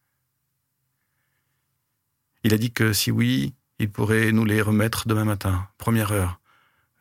Il 2.44 2.54
a 2.54 2.56
dit 2.56 2.72
que 2.72 2.94
si 2.94 3.10
oui, 3.10 3.52
il 3.78 3.90
pourrait 3.90 4.32
nous 4.32 4.46
les 4.46 4.62
remettre 4.62 5.06
demain 5.06 5.26
matin, 5.26 5.68
première 5.76 6.12
heure, 6.12 6.40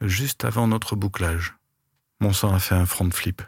juste 0.02 0.44
avant 0.44 0.68
notre 0.68 0.98
bouclage. 0.98 1.56
Mon 2.20 2.34
sang 2.34 2.54
a 2.54 2.60
fait 2.60 2.76
un 2.76 2.86
front 2.86 3.10
flip. 3.12 3.42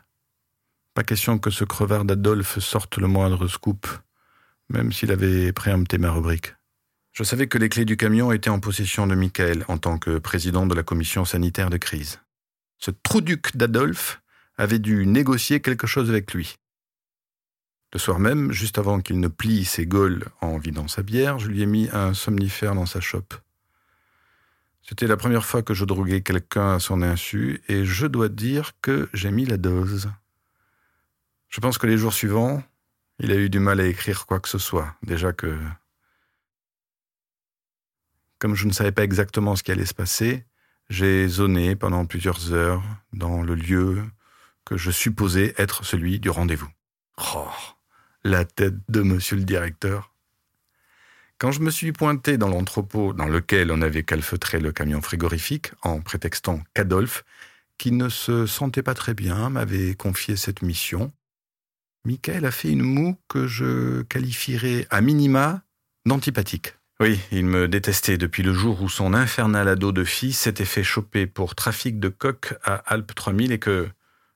Pas 0.93 1.03
question 1.03 1.39
que 1.39 1.51
ce 1.51 1.63
crevard 1.63 2.03
d'Adolphe 2.03 2.59
sorte 2.59 2.97
le 2.97 3.07
moindre 3.07 3.47
scoop, 3.47 3.87
même 4.69 4.91
s'il 4.91 5.11
avait 5.11 5.53
préempté 5.53 5.97
ma 5.97 6.11
rubrique. 6.11 6.53
Je 7.13 7.23
savais 7.23 7.47
que 7.47 7.57
les 7.57 7.69
clés 7.69 7.85
du 7.85 7.95
camion 7.95 8.31
étaient 8.31 8.49
en 8.49 8.59
possession 8.59 9.07
de 9.07 9.15
Michael 9.15 9.63
en 9.69 9.77
tant 9.77 9.97
que 9.97 10.17
président 10.17 10.65
de 10.65 10.75
la 10.75 10.83
commission 10.83 11.23
sanitaire 11.23 11.69
de 11.69 11.77
crise. 11.77 12.19
Ce 12.77 12.91
trouduc 12.91 13.55
d'Adolphe 13.55 14.21
avait 14.57 14.79
dû 14.79 15.05
négocier 15.05 15.61
quelque 15.61 15.87
chose 15.87 16.09
avec 16.09 16.33
lui. 16.33 16.55
Le 17.93 17.99
soir 17.99 18.19
même, 18.19 18.51
juste 18.51 18.77
avant 18.77 19.01
qu'il 19.01 19.19
ne 19.19 19.27
plie 19.27 19.65
ses 19.65 19.85
gaules 19.85 20.25
en 20.39 20.57
vidant 20.57 20.87
sa 20.87 21.03
bière, 21.03 21.39
je 21.39 21.47
lui 21.47 21.61
ai 21.61 21.65
mis 21.65 21.89
un 21.91 22.13
somnifère 22.13 22.75
dans 22.75 22.85
sa 22.85 23.01
chope. 23.01 23.33
C'était 24.81 25.07
la 25.07 25.17
première 25.17 25.45
fois 25.45 25.61
que 25.61 25.73
je 25.73 25.85
droguais 25.85 26.21
quelqu'un 26.21 26.75
à 26.75 26.79
son 26.79 27.01
insu, 27.01 27.61
et 27.67 27.85
je 27.85 28.07
dois 28.07 28.29
dire 28.29 28.71
que 28.81 29.09
j'ai 29.13 29.31
mis 29.31 29.45
la 29.45 29.57
dose. 29.57 30.09
Je 31.51 31.59
pense 31.59 31.77
que 31.77 31.85
les 31.85 31.97
jours 31.97 32.13
suivants, 32.13 32.63
il 33.19 33.31
a 33.31 33.35
eu 33.35 33.49
du 33.49 33.59
mal 33.59 33.81
à 33.81 33.85
écrire 33.85 34.25
quoi 34.25 34.39
que 34.39 34.47
ce 34.47 34.57
soit. 34.57 34.95
Déjà 35.03 35.33
que, 35.33 35.59
comme 38.39 38.55
je 38.55 38.65
ne 38.65 38.71
savais 38.71 38.93
pas 38.93 39.03
exactement 39.03 39.57
ce 39.57 39.61
qui 39.61 39.71
allait 39.71 39.85
se 39.85 39.93
passer, 39.93 40.45
j'ai 40.89 41.27
zoné 41.27 41.75
pendant 41.75 42.05
plusieurs 42.05 42.53
heures 42.53 42.81
dans 43.11 43.41
le 43.41 43.55
lieu 43.55 44.01
que 44.65 44.77
je 44.77 44.91
supposais 44.91 45.53
être 45.57 45.83
celui 45.83 46.19
du 46.21 46.29
rendez-vous. 46.29 46.69
Oh, 47.35 47.49
la 48.23 48.45
tête 48.45 48.75
de 48.89 49.01
monsieur 49.01 49.35
le 49.35 49.43
directeur. 49.43 50.13
Quand 51.37 51.51
je 51.51 51.59
me 51.59 51.69
suis 51.69 51.91
pointé 51.91 52.37
dans 52.37 52.47
l'entrepôt 52.47 53.11
dans 53.11 53.25
lequel 53.25 53.71
on 53.71 53.81
avait 53.81 54.03
calfeutré 54.03 54.59
le 54.59 54.71
camion 54.71 55.01
frigorifique, 55.01 55.71
en 55.81 55.99
prétextant 55.99 56.61
qu'Adolphe, 56.73 57.25
qui 57.77 57.91
ne 57.91 58.07
se 58.07 58.45
sentait 58.45 58.83
pas 58.83 58.93
très 58.93 59.13
bien, 59.13 59.49
m'avait 59.49 59.95
confié 59.95 60.37
cette 60.37 60.61
mission, 60.61 61.11
Michael 62.05 62.45
a 62.45 62.51
fait 62.51 62.69
une 62.69 62.81
moue 62.81 63.15
que 63.27 63.47
je 63.47 64.01
qualifierais 64.03 64.87
à 64.89 65.01
minima 65.01 65.61
d'antipathique. 66.05 66.75
Oui, 66.99 67.19
il 67.31 67.45
me 67.45 67.67
détestait 67.67 68.17
depuis 68.17 68.43
le 68.43 68.53
jour 68.53 68.81
où 68.81 68.89
son 68.89 69.13
infernal 69.13 69.67
ado 69.67 69.91
de 69.91 70.03
fille 70.03 70.33
s'était 70.33 70.65
fait 70.65 70.83
choper 70.83 71.25
pour 71.27 71.55
trafic 71.55 71.99
de 71.99 72.09
coq 72.09 72.55
à 72.63 72.75
Alpes 72.75 73.15
3000 73.15 73.51
et 73.51 73.59
que 73.59 73.89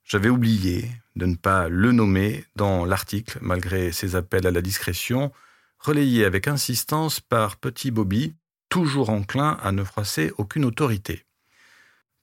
j'avais 0.03 0.29
oublié 0.29 0.91
de 1.15 1.25
ne 1.25 1.35
pas 1.35 1.69
le 1.69 1.91
nommer 1.91 2.45
dans 2.55 2.85
l'article, 2.85 3.37
malgré 3.41 3.91
ses 3.91 4.15
appels 4.15 4.45
à 4.45 4.51
la 4.51 4.61
discrétion, 4.61 5.31
relayé 5.79 6.25
avec 6.25 6.47
insistance 6.47 7.19
par 7.19 7.57
Petit 7.57 7.91
Bobby, 7.91 8.35
toujours 8.69 9.09
enclin 9.09 9.57
à 9.61 9.71
ne 9.71 9.83
froisser 9.83 10.31
aucune 10.37 10.65
autorité. 10.65 11.25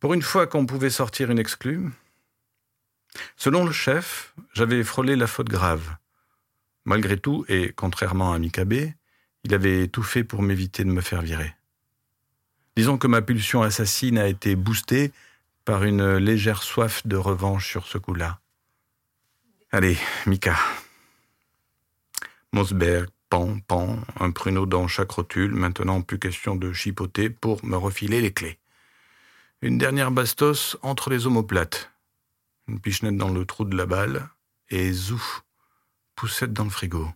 Pour 0.00 0.14
une 0.14 0.22
fois 0.22 0.46
qu'on 0.46 0.66
pouvait 0.66 0.90
sortir 0.90 1.30
une 1.30 1.38
exclue, 1.38 1.90
selon 3.36 3.64
le 3.64 3.72
chef, 3.72 4.34
j'avais 4.52 4.82
frôlé 4.84 5.16
la 5.16 5.26
faute 5.26 5.48
grave. 5.48 5.96
Malgré 6.84 7.16
tout, 7.16 7.44
et 7.48 7.72
contrairement 7.74 8.32
à 8.32 8.38
Mikabe, 8.38 8.92
il 9.44 9.54
avait 9.54 9.88
tout 9.88 10.02
fait 10.02 10.24
pour 10.24 10.42
m'éviter 10.42 10.84
de 10.84 10.90
me 10.90 11.00
faire 11.00 11.22
virer. 11.22 11.54
Disons 12.76 12.98
que 12.98 13.06
ma 13.06 13.22
pulsion 13.22 13.62
assassine 13.62 14.18
a 14.18 14.28
été 14.28 14.56
boostée 14.56 15.12
par 15.64 15.84
une 15.84 16.16
légère 16.16 16.62
soif 16.62 17.06
de 17.06 17.16
revanche 17.16 17.68
sur 17.68 17.86
ce 17.86 17.98
coup-là. 17.98 18.40
Allez, 19.70 19.96
Mika. 20.26 20.56
Mosberg, 22.52 23.08
pan, 23.30 23.58
pan, 23.60 23.98
un 24.20 24.30
pruneau 24.30 24.66
dans 24.66 24.88
chaque 24.88 25.10
rotule, 25.10 25.54
maintenant 25.54 26.02
plus 26.02 26.18
question 26.18 26.56
de 26.56 26.72
chipoter 26.72 27.30
pour 27.30 27.64
me 27.64 27.76
refiler 27.76 28.20
les 28.20 28.32
clés. 28.32 28.58
Une 29.62 29.78
dernière 29.78 30.10
bastos 30.10 30.76
entre 30.82 31.08
les 31.08 31.26
omoplates. 31.26 31.90
Une 32.68 32.80
pichenette 32.80 33.16
dans 33.16 33.28
le 33.28 33.44
trou 33.44 33.64
de 33.64 33.76
la 33.76 33.86
balle, 33.86 34.28
et 34.68 34.92
zouf, 34.92 35.44
poussette 36.14 36.52
dans 36.52 36.64
le 36.64 36.70
frigo. 36.70 37.08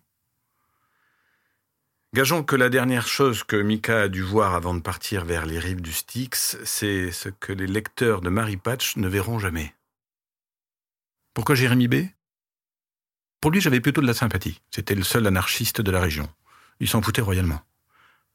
Gageons 2.14 2.44
que 2.44 2.56
la 2.56 2.68
dernière 2.68 3.06
chose 3.06 3.44
que 3.44 3.56
Mika 3.56 4.02
a 4.02 4.08
dû 4.08 4.22
voir 4.22 4.54
avant 4.54 4.74
de 4.74 4.80
partir 4.80 5.24
vers 5.24 5.44
les 5.44 5.58
rives 5.58 5.82
du 5.82 5.92
Styx, 5.92 6.56
c'est 6.64 7.12
ce 7.12 7.28
que 7.28 7.52
les 7.52 7.66
lecteurs 7.66 8.20
de 8.22 8.30
Mary 8.30 8.56
Patch 8.56 8.96
ne 8.96 9.08
verront 9.08 9.38
jamais. 9.38 9.74
Pourquoi 11.34 11.54
Jérémy 11.54 11.88
B? 11.88 11.94
Pour 13.40 13.50
lui, 13.50 13.60
j'avais 13.60 13.80
plutôt 13.80 14.00
de 14.00 14.06
la 14.06 14.14
sympathie. 14.14 14.62
C'était 14.70 14.94
le 14.94 15.02
seul 15.02 15.26
anarchiste 15.26 15.80
de 15.82 15.90
la 15.90 16.00
région. 16.00 16.28
Il 16.80 16.88
s'en 16.88 17.02
foutait 17.02 17.20
royalement. 17.20 17.60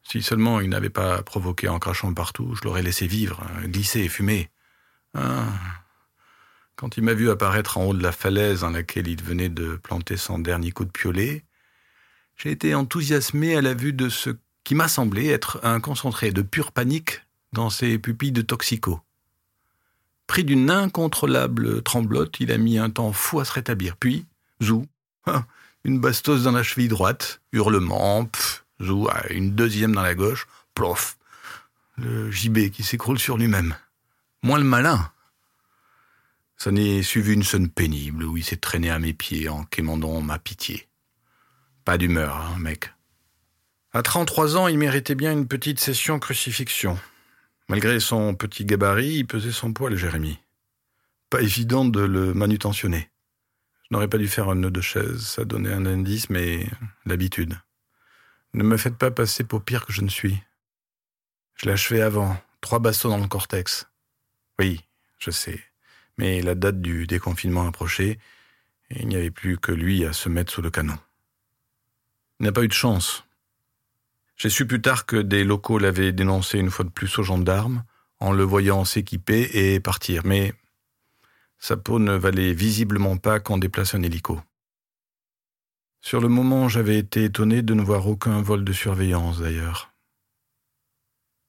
Si 0.04 0.21
seulement 0.21 0.60
il 0.60 0.69
n'avait 0.69 0.89
pas 0.89 1.21
provoqué 1.24 1.67
en 1.67 1.80
crachant 1.80 2.13
partout, 2.13 2.56
je 2.56 2.63
l'aurais 2.63 2.84
laissé 2.84 3.08
vivre, 3.08 3.43
glisser 3.63 4.02
et 4.02 4.10
fumer. 4.10 4.50
Ah. 5.15 5.47
Quand 6.82 6.98
il 6.98 7.04
m'a 7.04 7.13
vu 7.13 7.30
apparaître 7.30 7.78
en 7.78 7.86
haut 7.86 7.94
de 7.94 8.02
la 8.02 8.12
falaise 8.12 8.63
en 8.63 8.72
laquelle 8.72 9.08
il 9.08 9.22
venait 9.22 9.50
de 9.50 9.76
planter 9.76 10.17
son 10.17 10.39
dernier 10.39 10.72
coup 10.72 10.84
de 10.84 10.89
piolet, 10.89 11.44
j'ai 12.38 12.50
été 12.50 12.74
enthousiasmé 12.74 13.56
à 13.56 13.62
la 13.62 13.76
vue 13.76 13.94
de 13.94 14.10
ce 14.10 14.32
qui 14.63 14.74
m'a 14.74 14.88
semblé 14.88 15.28
être 15.28 15.60
un 15.62 15.80
concentré 15.80 16.32
de 16.32 16.41
pure 16.41 16.72
panique 16.72 17.22
dans 17.54 17.70
ses 17.70 18.00
pupilles 18.00 18.32
de 18.32 18.41
toxico. 18.41 19.00
Pris 20.26 20.44
d'une 20.44 20.72
incontrôlable 20.72 21.84
tremblote, 21.84 22.39
il 22.39 22.52
a 22.52 22.58
mis 22.58 22.80
un 22.80 22.89
temps 22.89 23.13
fou 23.13 23.39
à 23.39 23.46
se 23.46 23.54
rétablir. 23.54 23.96
Puis, 23.96 24.26
zou, 24.60 24.88
hein, 25.28 25.46
une 25.84 26.00
bastos 26.00 26.41
dans 26.41 26.52
la 26.52 26.63
cheville 26.63 26.88
droite, 26.88 27.41
hurlement, 27.52 28.26
pff, 28.26 28.65
zou, 28.82 29.08
une 29.30 29.54
deuxième 29.54 29.94
dans 29.94 30.02
la 30.02 30.15
gauche, 30.15 30.48
plof, 30.74 31.20
le 31.98 32.32
gibet 32.32 32.72
qui 32.72 32.82
s'écroule 32.82 33.20
sur 33.20 33.38
lui-même. 33.38 33.76
Moins 34.41 34.58
le 34.58 34.63
malin. 34.63 35.12
Ça 36.63 36.69
n'est 36.69 37.02
suivi 37.02 37.34
une 37.34 37.41
scène 37.41 37.69
pénible 37.69 38.24
où 38.24 38.38
il 38.38 38.43
s'est 38.43 38.56
traîné 38.56 38.91
à 38.91 39.00
mes 39.00 39.13
pieds 39.13 39.50
en 39.50 39.63
quémandant 39.63 40.21
ma 40.21 40.38
pitié. 40.38 40.88
Pas 41.86 41.97
d'humeur, 41.97 42.38
hein, 42.38 42.60
mec. 42.60 42.93
À 43.93 44.04
33 44.04 44.58
ans, 44.58 44.67
il 44.67 44.78
méritait 44.78 45.15
bien 45.15 45.32
une 45.32 45.47
petite 45.47 45.80
session 45.80 46.19
crucifixion. 46.19 47.00
Malgré 47.67 48.00
son 48.00 48.36
petit 48.36 48.63
gabarit, 48.63 49.15
il 49.15 49.26
pesait 49.26 49.52
son 49.52 49.74
poids, 49.74 49.89
le 49.89 49.97
Jérémy. 49.97 50.38
Pas 51.32 51.41
évident 51.41 51.84
de 51.84 52.02
le 52.02 52.32
manutentionner. 52.36 53.10
Je 53.89 53.95
n'aurais 53.95 54.08
pas 54.08 54.19
dû 54.19 54.28
faire 54.28 54.47
un 54.47 54.54
nœud 54.54 54.69
de 54.69 54.82
chaise, 54.82 55.21
ça 55.26 55.45
donnait 55.45 55.74
un 55.74 55.88
indice, 55.88 56.30
mais 56.30 56.67
l'habitude. 57.08 57.58
Ne 58.54 58.62
me 58.62 58.78
faites 58.78 59.00
pas 59.00 59.10
passer 59.10 59.43
pour 59.43 59.63
pire 59.63 59.88
que 59.88 59.93
je 59.93 60.04
ne 60.04 60.10
suis. 60.10 60.39
Je 61.56 61.67
achevé 61.71 62.04
avant, 62.04 62.38
trois 62.62 62.78
bastons 62.78 63.10
dans 63.10 63.17
le 63.17 63.28
cortex. 63.28 63.88
Oui, 64.60 64.80
je 65.17 65.32
sais, 65.32 65.60
mais 66.21 66.39
la 66.43 66.53
date 66.53 66.81
du 66.81 67.07
déconfinement 67.07 67.67
approchait, 67.67 68.19
et 68.91 69.01
il 69.01 69.07
n'y 69.07 69.15
avait 69.15 69.31
plus 69.31 69.57
que 69.57 69.71
lui 69.71 70.05
à 70.05 70.13
se 70.13 70.29
mettre 70.29 70.53
sous 70.53 70.62
le 70.62 70.69
canon. 70.69 70.97
Il 72.39 72.45
n'a 72.45 72.51
pas 72.51 72.62
eu 72.63 72.67
de 72.67 72.73
chance. 72.73 73.25
J'ai 74.38 74.49
su 74.49 74.67
plus 74.67 74.81
tard 74.81 75.07
que 75.07 75.15
des 75.15 75.43
locaux 75.43 75.79
l'avaient 75.79 76.12
dénoncé 76.12 76.60
une 76.60 76.69
fois 76.69 76.86
de 76.86 76.91
plus 76.91 77.17
aux 77.17 77.23
gendarmes, 77.23 77.84
en 78.19 78.34
le 78.34 78.43
voyant 78.43 78.86
s'équiper 78.86 79.49
et 79.53 79.79
partir, 79.79 80.21
mais 80.23 80.53
sa 81.57 81.75
peau 81.75 81.97
ne 81.97 82.13
valait 82.13 82.53
visiblement 82.53 83.17
pas 83.17 83.39
qu'on 83.39 83.57
déplace 83.57 83.95
un 83.95 84.03
hélico. 84.03 84.39
Sur 86.01 86.21
le 86.21 86.27
moment, 86.27 86.69
j'avais 86.69 86.99
été 86.99 87.23
étonné 87.23 87.63
de 87.63 87.73
ne 87.73 87.81
voir 87.81 88.07
aucun 88.07 88.43
vol 88.43 88.63
de 88.63 88.73
surveillance 88.73 89.39
d'ailleurs. 89.39 89.91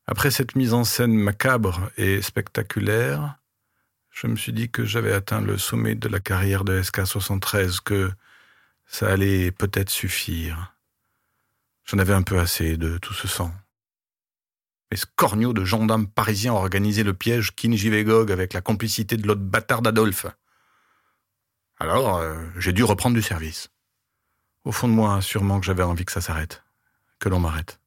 Après 0.06 0.30
cette 0.30 0.56
mise 0.56 0.72
en 0.72 0.84
scène 0.84 1.14
macabre 1.14 1.90
et 1.98 2.22
spectaculaire, 2.22 3.36
je 4.12 4.26
me 4.26 4.36
suis 4.36 4.52
dit 4.52 4.70
que 4.70 4.84
j'avais 4.84 5.12
atteint 5.12 5.40
le 5.40 5.58
sommet 5.58 5.94
de 5.94 6.06
la 6.06 6.20
carrière 6.20 6.64
de 6.64 6.80
SK-73, 6.80 7.80
que 7.80 8.12
ça 8.86 9.08
allait 9.08 9.50
peut-être 9.50 9.90
suffire. 9.90 10.76
J'en 11.84 11.98
avais 11.98 12.12
un 12.12 12.22
peu 12.22 12.38
assez 12.38 12.76
de 12.76 12.98
tout 12.98 13.14
ce 13.14 13.26
sang. 13.26 13.52
Les 14.90 14.98
scornios 14.98 15.54
de 15.54 15.64
gendarmes 15.64 16.06
parisiens 16.06 16.52
ont 16.52 16.58
organisé 16.58 17.02
le 17.02 17.14
piège 17.14 17.54
Kinjivegog 17.56 18.30
avec 18.30 18.52
la 18.52 18.60
complicité 18.60 19.16
de 19.16 19.26
l'autre 19.26 19.40
bâtard 19.40 19.80
d'Adolphe. 19.80 20.26
Alors, 21.78 22.18
euh, 22.18 22.36
j'ai 22.58 22.74
dû 22.74 22.84
reprendre 22.84 23.16
du 23.16 23.22
service. 23.22 23.70
Au 24.64 24.72
fond 24.72 24.88
de 24.88 24.92
moi, 24.92 25.22
sûrement 25.22 25.58
que 25.58 25.66
j'avais 25.66 25.82
envie 25.82 26.04
que 26.04 26.12
ça 26.12 26.20
s'arrête, 26.20 26.62
que 27.18 27.30
l'on 27.30 27.40
m'arrête. 27.40 27.80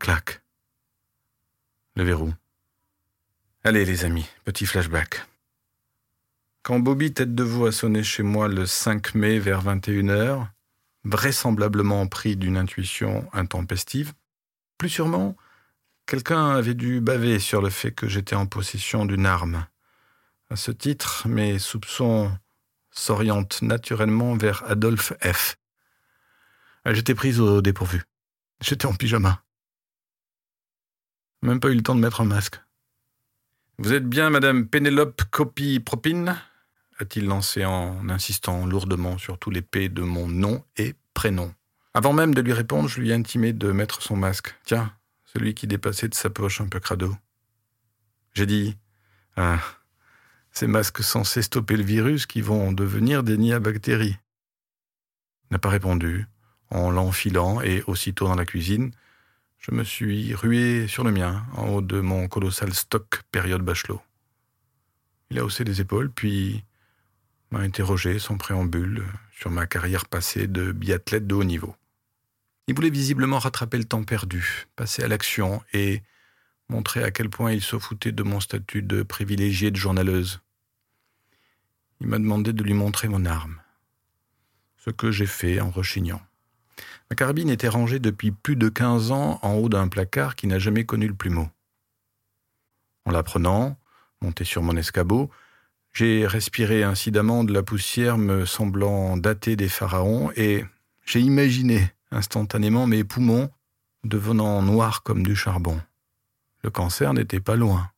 Clac. 0.00 0.40
Le 1.94 2.04
verrou. 2.04 2.32
Allez 3.64 3.84
les 3.84 4.06
amis, 4.06 4.26
petit 4.44 4.64
flashback. 4.64 5.26
Quand 6.62 6.80
Bobby 6.80 7.12
Tête 7.12 7.34
de 7.34 7.42
Veau 7.42 7.66
a 7.66 7.72
sonné 7.72 8.02
chez 8.02 8.22
moi 8.22 8.48
le 8.48 8.64
5 8.64 9.14
mai 9.14 9.38
vers 9.38 9.62
21h, 9.62 10.48
vraisemblablement 11.04 12.06
pris 12.06 12.38
d'une 12.38 12.56
intuition 12.56 13.28
intempestive, 13.34 14.14
plus 14.78 14.88
sûrement, 14.88 15.36
quelqu'un 16.06 16.48
avait 16.48 16.72
dû 16.72 17.02
baver 17.02 17.38
sur 17.38 17.60
le 17.60 17.68
fait 17.68 17.92
que 17.92 18.08
j'étais 18.08 18.36
en 18.36 18.46
possession 18.46 19.04
d'une 19.04 19.26
arme. 19.26 19.66
À 20.48 20.56
ce 20.56 20.70
titre, 20.70 21.28
mes 21.28 21.58
soupçons 21.58 22.32
s'orientent 22.90 23.60
naturellement 23.60 24.34
vers 24.34 24.64
Adolphe 24.64 25.12
F. 25.22 25.58
J'étais 26.86 27.14
prise 27.14 27.38
au 27.38 27.60
dépourvu. 27.60 28.02
J'étais 28.62 28.86
en 28.86 28.94
pyjama. 28.94 29.42
Même 31.42 31.60
pas 31.60 31.68
eu 31.68 31.74
le 31.74 31.82
temps 31.82 31.94
de 31.94 32.00
mettre 32.00 32.20
un 32.20 32.26
masque. 32.26 32.60
Vous 33.78 33.92
êtes 33.92 34.06
bien 34.06 34.30
Madame 34.30 34.66
Pénélope 34.66 35.22
Copy 35.30 35.80
Propine 35.80 36.36
a-t-il 37.00 37.24
lancé 37.24 37.64
en 37.64 38.10
insistant 38.10 38.66
lourdement 38.66 39.16
sur 39.16 39.38
tous 39.38 39.50
les 39.50 39.62
P 39.62 39.88
de 39.88 40.02
mon 40.02 40.28
nom 40.28 40.62
et 40.76 40.94
prénom. 41.14 41.54
Avant 41.94 42.12
même 42.12 42.34
de 42.34 42.42
lui 42.42 42.52
répondre, 42.52 42.88
je 42.88 43.00
lui 43.00 43.10
ai 43.10 43.14
intimé 43.14 43.52
de 43.54 43.72
mettre 43.72 44.02
son 44.02 44.16
masque. 44.16 44.54
Tiens, 44.64 44.92
celui 45.24 45.54
qui 45.54 45.66
dépassait 45.66 46.08
de 46.08 46.14
sa 46.14 46.28
poche 46.28 46.60
un 46.60 46.68
peu 46.68 46.78
crado. 46.78 47.16
J'ai 48.34 48.46
dit 48.46 48.76
Ah, 49.36 49.60
ces 50.52 50.66
masques 50.66 51.02
censés 51.02 51.42
stopper 51.42 51.76
le 51.76 51.84
virus 51.84 52.26
qui 52.26 52.42
vont 52.42 52.70
devenir 52.72 53.22
des 53.22 53.38
nids 53.38 53.54
à 53.54 53.60
bactéries. 53.60 54.16
N'a 55.50 55.58
pas 55.58 55.70
répondu, 55.70 56.26
en 56.70 56.90
l'enfilant, 56.90 57.60
et 57.62 57.82
aussitôt 57.86 58.26
dans 58.26 58.36
la 58.36 58.44
cuisine, 58.44 58.92
je 59.60 59.72
me 59.72 59.84
suis 59.84 60.34
rué 60.34 60.88
sur 60.88 61.04
le 61.04 61.12
mien, 61.12 61.46
en 61.54 61.68
haut 61.68 61.82
de 61.82 62.00
mon 62.00 62.28
colossal 62.28 62.72
stock 62.72 63.22
période 63.30 63.62
Bachelot. 63.62 64.00
Il 65.30 65.38
a 65.38 65.44
haussé 65.44 65.64
les 65.64 65.82
épaules, 65.82 66.10
puis 66.10 66.64
m'a 67.50 67.60
interrogé 67.60 68.18
sans 68.18 68.38
préambule 68.38 69.04
sur 69.32 69.50
ma 69.50 69.66
carrière 69.66 70.06
passée 70.06 70.46
de 70.46 70.72
biathlète 70.72 71.26
de 71.26 71.34
haut 71.34 71.44
niveau. 71.44 71.76
Il 72.68 72.74
voulait 72.74 72.90
visiblement 72.90 73.38
rattraper 73.38 73.76
le 73.76 73.84
temps 73.84 74.02
perdu, 74.02 74.66
passer 74.76 75.02
à 75.02 75.08
l'action 75.08 75.62
et 75.74 76.02
montrer 76.68 77.02
à 77.02 77.10
quel 77.10 77.28
point 77.28 77.52
il 77.52 77.60
se 77.60 77.78
foutait 77.78 78.12
de 78.12 78.22
mon 78.22 78.40
statut 78.40 78.82
de 78.82 79.02
privilégié 79.02 79.70
de 79.70 79.76
journaleuse. 79.76 80.40
Il 82.00 82.06
m'a 82.06 82.18
demandé 82.18 82.54
de 82.54 82.62
lui 82.62 82.74
montrer 82.74 83.08
mon 83.08 83.26
arme, 83.26 83.60
ce 84.78 84.88
que 84.90 85.10
j'ai 85.10 85.26
fait 85.26 85.60
en 85.60 85.70
rechignant. 85.70 86.22
Ma 87.10 87.16
carabine 87.16 87.50
était 87.50 87.68
rangée 87.68 87.98
depuis 87.98 88.30
plus 88.30 88.56
de 88.56 88.68
quinze 88.68 89.10
ans 89.10 89.40
en 89.42 89.54
haut 89.54 89.68
d'un 89.68 89.88
placard 89.88 90.36
qui 90.36 90.46
n'a 90.46 90.58
jamais 90.58 90.86
connu 90.86 91.08
le 91.08 91.14
plumeau. 91.14 91.48
En 93.04 93.10
la 93.10 93.22
prenant, 93.22 93.76
Monté 94.22 94.44
sur 94.44 94.62
mon 94.62 94.76
escabeau, 94.76 95.30
j'ai 95.94 96.26
respiré 96.26 96.82
incidemment 96.82 97.42
de 97.42 97.54
la 97.54 97.62
poussière 97.62 98.18
me 98.18 98.44
semblant 98.44 99.16
datée 99.16 99.56
des 99.56 99.68
pharaons 99.68 100.30
et 100.36 100.64
j'ai 101.06 101.20
imaginé 101.20 101.90
instantanément 102.10 102.86
mes 102.86 103.02
poumons 103.02 103.50
devenant 104.04 104.60
noirs 104.60 105.02
comme 105.02 105.22
du 105.22 105.34
charbon. 105.34 105.80
Le 106.62 106.70
cancer 106.70 107.14
n'était 107.14 107.40
pas 107.40 107.56
loin. 107.56 107.90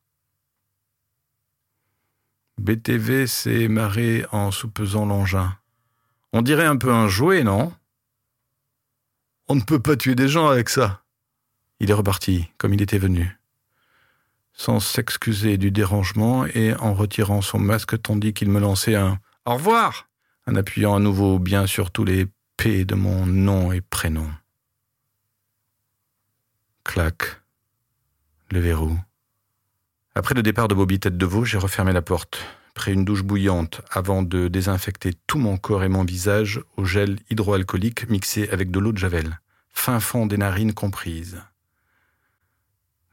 BTV 2.57 3.27
s'est 3.27 3.67
marré 3.67 4.25
en 4.31 4.51
soupesant 4.51 5.05
l'engin. 5.05 5.57
On 6.31 6.41
dirait 6.41 6.65
un 6.65 6.77
peu 6.77 6.93
un 6.93 7.09
jouet, 7.09 7.43
non? 7.43 7.73
On 9.47 9.55
ne 9.55 9.61
peut 9.61 9.79
pas 9.79 9.95
tuer 9.95 10.15
des 10.15 10.27
gens 10.27 10.47
avec 10.47 10.69
ça. 10.69 11.03
Il 11.79 11.89
est 11.89 11.95
reparti, 11.95 12.49
comme 12.57 12.73
il 12.73 12.81
était 12.81 12.97
venu, 12.97 13.37
sans 14.53 14.79
s'excuser 14.79 15.57
du 15.57 15.71
dérangement 15.71 16.45
et 16.45 16.73
en 16.75 16.93
retirant 16.93 17.41
son 17.41 17.59
masque 17.59 18.01
tandis 18.01 18.33
qu'il 18.33 18.49
me 18.49 18.59
lançait 18.59 18.95
un 18.95 19.19
Au 19.45 19.55
revoir 19.55 20.07
en 20.47 20.55
appuyant 20.55 20.95
à 20.95 20.99
nouveau 20.99 21.39
bien 21.39 21.67
sur 21.67 21.91
tous 21.91 22.05
les 22.05 22.27
P 22.57 22.85
de 22.85 22.95
mon 22.95 23.25
nom 23.25 23.71
et 23.71 23.81
prénom. 23.81 24.29
Clac. 26.83 27.41
Le 28.51 28.59
verrou. 28.59 28.97
Après 30.15 30.35
le 30.35 30.43
départ 30.43 30.67
de 30.67 30.75
Bobby 30.75 30.99
Tête 30.99 31.17
de 31.17 31.25
Veau, 31.25 31.43
j'ai 31.43 31.57
refermé 31.57 31.91
la 31.91 32.01
porte, 32.01 32.45
pris 32.73 32.93
une 32.93 33.05
douche 33.05 33.23
bouillante 33.23 33.81
avant 33.91 34.23
de 34.23 34.47
désinfecter 34.47 35.13
tout 35.27 35.37
mon 35.37 35.57
corps 35.57 35.83
et 35.83 35.89
mon 35.89 36.03
visage 36.03 36.61
au 36.77 36.85
gel 36.85 37.19
hydroalcoolique 37.29 38.09
mixé 38.09 38.49
avec 38.49 38.71
de 38.71 38.79
l'eau 38.79 38.91
de 38.91 38.97
javel, 38.97 39.39
fin 39.69 39.99
fond 39.99 40.25
des 40.25 40.37
narines 40.37 40.73
comprises. 40.73 41.41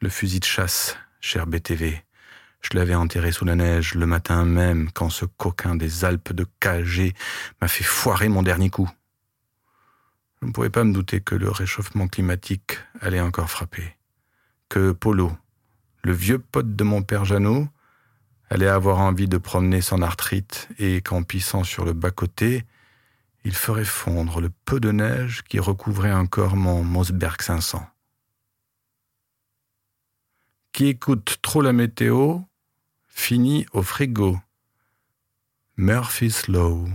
Le 0.01 0.09
fusil 0.09 0.40
de 0.40 0.44
chasse, 0.44 0.96
cher 1.20 1.46
BTV, 1.46 2.03
je 2.62 2.77
l'avais 2.77 2.94
enterré 2.94 3.33
sous 3.33 3.44
la 3.44 3.57
neige 3.57 3.94
le 3.94 4.07
matin 4.07 4.44
même 4.44 4.90
quand 4.92 5.11
ce 5.11 5.25
coquin 5.25 5.75
des 5.75 6.05
Alpes 6.05 6.33
de 6.33 6.46
KG 6.61 7.14
m'a 7.61 7.68
fait 7.68 7.85
foirer 7.85 8.29
mon 8.29 8.42
dernier 8.42 8.70
coup. 8.70 8.90
Je 10.40 10.46
ne 10.46 10.53
pouvais 10.53 10.70
pas 10.70 10.85
me 10.85 10.92
douter 10.92 11.20
que 11.20 11.35
le 11.35 11.51
réchauffement 11.51 12.09
climatique 12.09 12.79
allait 13.01 13.20
encore 13.20 13.51
frapper, 13.51 13.96
que 14.70 14.92
Polo, 14.92 15.33
le 16.03 16.12
vieux 16.12 16.38
pote 16.38 16.75
de 16.75 16.85
mon 16.85 17.03
père 17.03 17.27
Jeannot 17.27 17.68
allait 18.51 18.69
avoir 18.69 18.99
envie 18.99 19.29
de 19.29 19.39
promener 19.39 19.81
son 19.81 20.03
arthrite 20.03 20.69
et 20.79 21.01
qu'en 21.01 21.23
pissant 21.23 21.63
sur 21.63 21.85
le 21.85 21.93
bas-côté, 21.93 22.65
il 23.45 23.55
ferait 23.55 23.85
fondre 23.85 24.41
le 24.41 24.51
peu 24.65 24.81
de 24.81 24.91
neige 24.91 25.43
qui 25.49 25.61
recouvrait 25.61 26.13
encore 26.13 26.57
mon 26.57 26.83
Mosberg 26.83 27.41
500. 27.41 27.89
Qui 30.73 30.89
écoute 30.89 31.39
trop 31.41 31.63
la 31.63 31.73
météo 31.73 32.41
finit 33.09 33.67
au 33.73 33.83
frigo. 33.83 34.39
Murphy's 35.77 36.49
Law. 36.49 36.89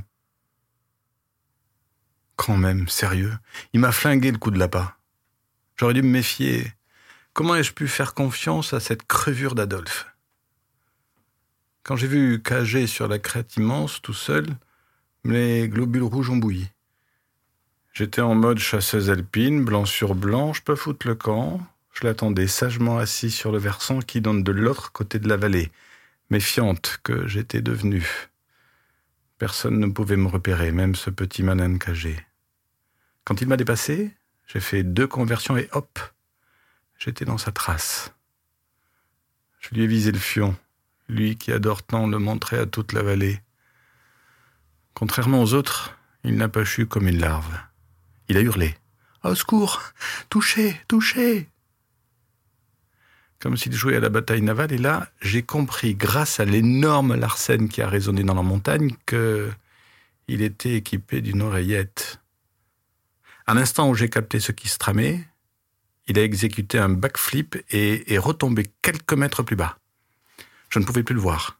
Quand 2.36 2.58
même, 2.58 2.88
sérieux, 2.90 3.34
il 3.74 3.80
m'a 3.80 3.92
flingué 3.92 4.32
le 4.32 4.38
coup 4.38 4.52
de 4.52 4.60
lapin. 4.60 4.94
J'aurais 5.78 5.94
dû 5.94 6.02
me 6.02 6.10
méfier. 6.10 6.74
Comment 7.34 7.56
ai-je 7.56 7.74
pu 7.74 7.88
faire 7.88 8.14
confiance 8.14 8.74
à 8.74 8.80
cette 8.80 9.08
crevure 9.08 9.56
d'Adolphe? 9.56 10.15
Quand 11.86 11.96
j'ai 11.96 12.08
vu 12.08 12.42
cager 12.42 12.88
sur 12.88 13.08
la 13.08 13.20
crête 13.20 13.58
immense, 13.58 14.02
tout 14.02 14.12
seul, 14.12 14.48
les 15.24 15.70
globules 15.70 16.02
rouges 16.02 16.32
ont 16.32 16.38
bouilli. 16.38 16.68
J'étais 17.94 18.22
en 18.22 18.34
mode 18.34 18.58
chasseuse 18.58 19.12
alpine, 19.12 19.64
blanc 19.64 19.86
sur 19.86 20.16
blanc, 20.16 20.52
je 20.52 20.64
peux 20.64 20.76
foutre 20.76 21.08
le 21.08 21.14
camp. 21.14 21.62
Je 21.94 22.08
l'attendais 22.08 22.48
sagement 22.48 22.98
assis 22.98 23.30
sur 23.30 23.52
le 23.52 23.60
versant 23.60 24.00
qui 24.00 24.20
donne 24.20 24.42
de 24.42 24.52
l'autre 24.52 24.94
côté 24.94 25.20
de 25.20 25.30
la 25.30 25.38
vallée, 25.38 25.72
méfiante 26.32 27.00
que 27.04 27.28
j'étais 27.28 27.62
devenue. 27.62 28.32
Personne 29.38 29.80
ne 29.80 29.86
pouvait 29.86 30.18
me 30.18 30.28
repérer, 30.28 30.72
même 30.72 30.96
ce 30.96 31.12
petit 31.12 31.44
manan 31.44 31.78
cagé. 31.78 32.18
Quand 33.26 33.42
il 33.42 33.48
m'a 33.48 33.58
dépassé, 33.58 34.12
j'ai 34.48 34.60
fait 34.60 34.82
deux 34.82 35.08
conversions 35.08 35.56
et 35.56 35.70
hop, 35.72 36.00
J'étais 36.98 37.26
dans 37.26 37.38
sa 37.38 37.52
trace. 37.52 38.12
Je 39.60 39.76
lui 39.76 39.84
ai 39.84 39.88
visé 39.88 40.12
le 40.12 40.18
fion, 40.18 40.56
lui 41.08 41.38
qui 41.38 41.52
adore 41.52 41.84
tant 41.84 42.08
le 42.08 42.20
montrer 42.20 42.58
à 42.58 42.66
toute 42.66 42.94
la 42.94 43.04
vallée. 43.04 43.40
Contrairement 44.94 45.42
aux 45.42 45.54
autres, 45.54 45.98
il 46.24 46.36
n'a 46.36 46.50
pas 46.50 46.66
chu 46.66 46.86
comme 46.86 47.08
une 47.08 47.20
larve. 47.20 47.58
Il 48.28 48.38
a 48.38 48.42
hurlé. 48.42 48.76
Au 49.24 49.36
secours 49.36 49.82
Touché 50.30 50.80
Touché 50.88 51.50
Comme 53.40 53.58
s'il 53.58 53.74
jouait 53.74 53.98
à 53.98 54.00
la 54.00 54.10
bataille 54.10 54.42
navale, 54.42 54.72
et 54.72 54.78
là, 54.78 55.10
j'ai 55.22 55.44
compris, 55.44 55.96
grâce 55.96 56.40
à 56.40 56.46
l'énorme 56.46 57.16
Larsen 57.16 57.70
qui 57.70 57.82
a 57.82 57.90
résonné 57.90 58.24
dans 58.24 58.34
la 58.34 58.44
montagne, 58.44 58.96
que 59.06 59.52
il 60.28 60.42
était 60.42 60.74
équipé 60.74 61.22
d'une 61.22 61.42
oreillette. 61.42 62.20
À 63.46 63.54
l'instant 63.54 63.90
où 63.90 63.94
j'ai 63.94 64.10
capté 64.10 64.40
ce 64.40 64.52
qui 64.52 64.68
se 64.68 64.80
tramait, 64.80 65.28
il 66.08 66.18
a 66.18 66.24
exécuté 66.24 66.80
un 66.80 66.90
backflip 66.90 67.58
et 67.70 68.14
est 68.14 68.18
retombé 68.18 68.72
quelques 68.82 69.14
mètres 69.14 69.44
plus 69.44 69.56
bas. 69.56 69.78
Je 70.76 70.82
ne 70.82 70.84
pouvais 70.84 71.04
plus 71.04 71.16
le 71.16 71.22
voir. 71.22 71.58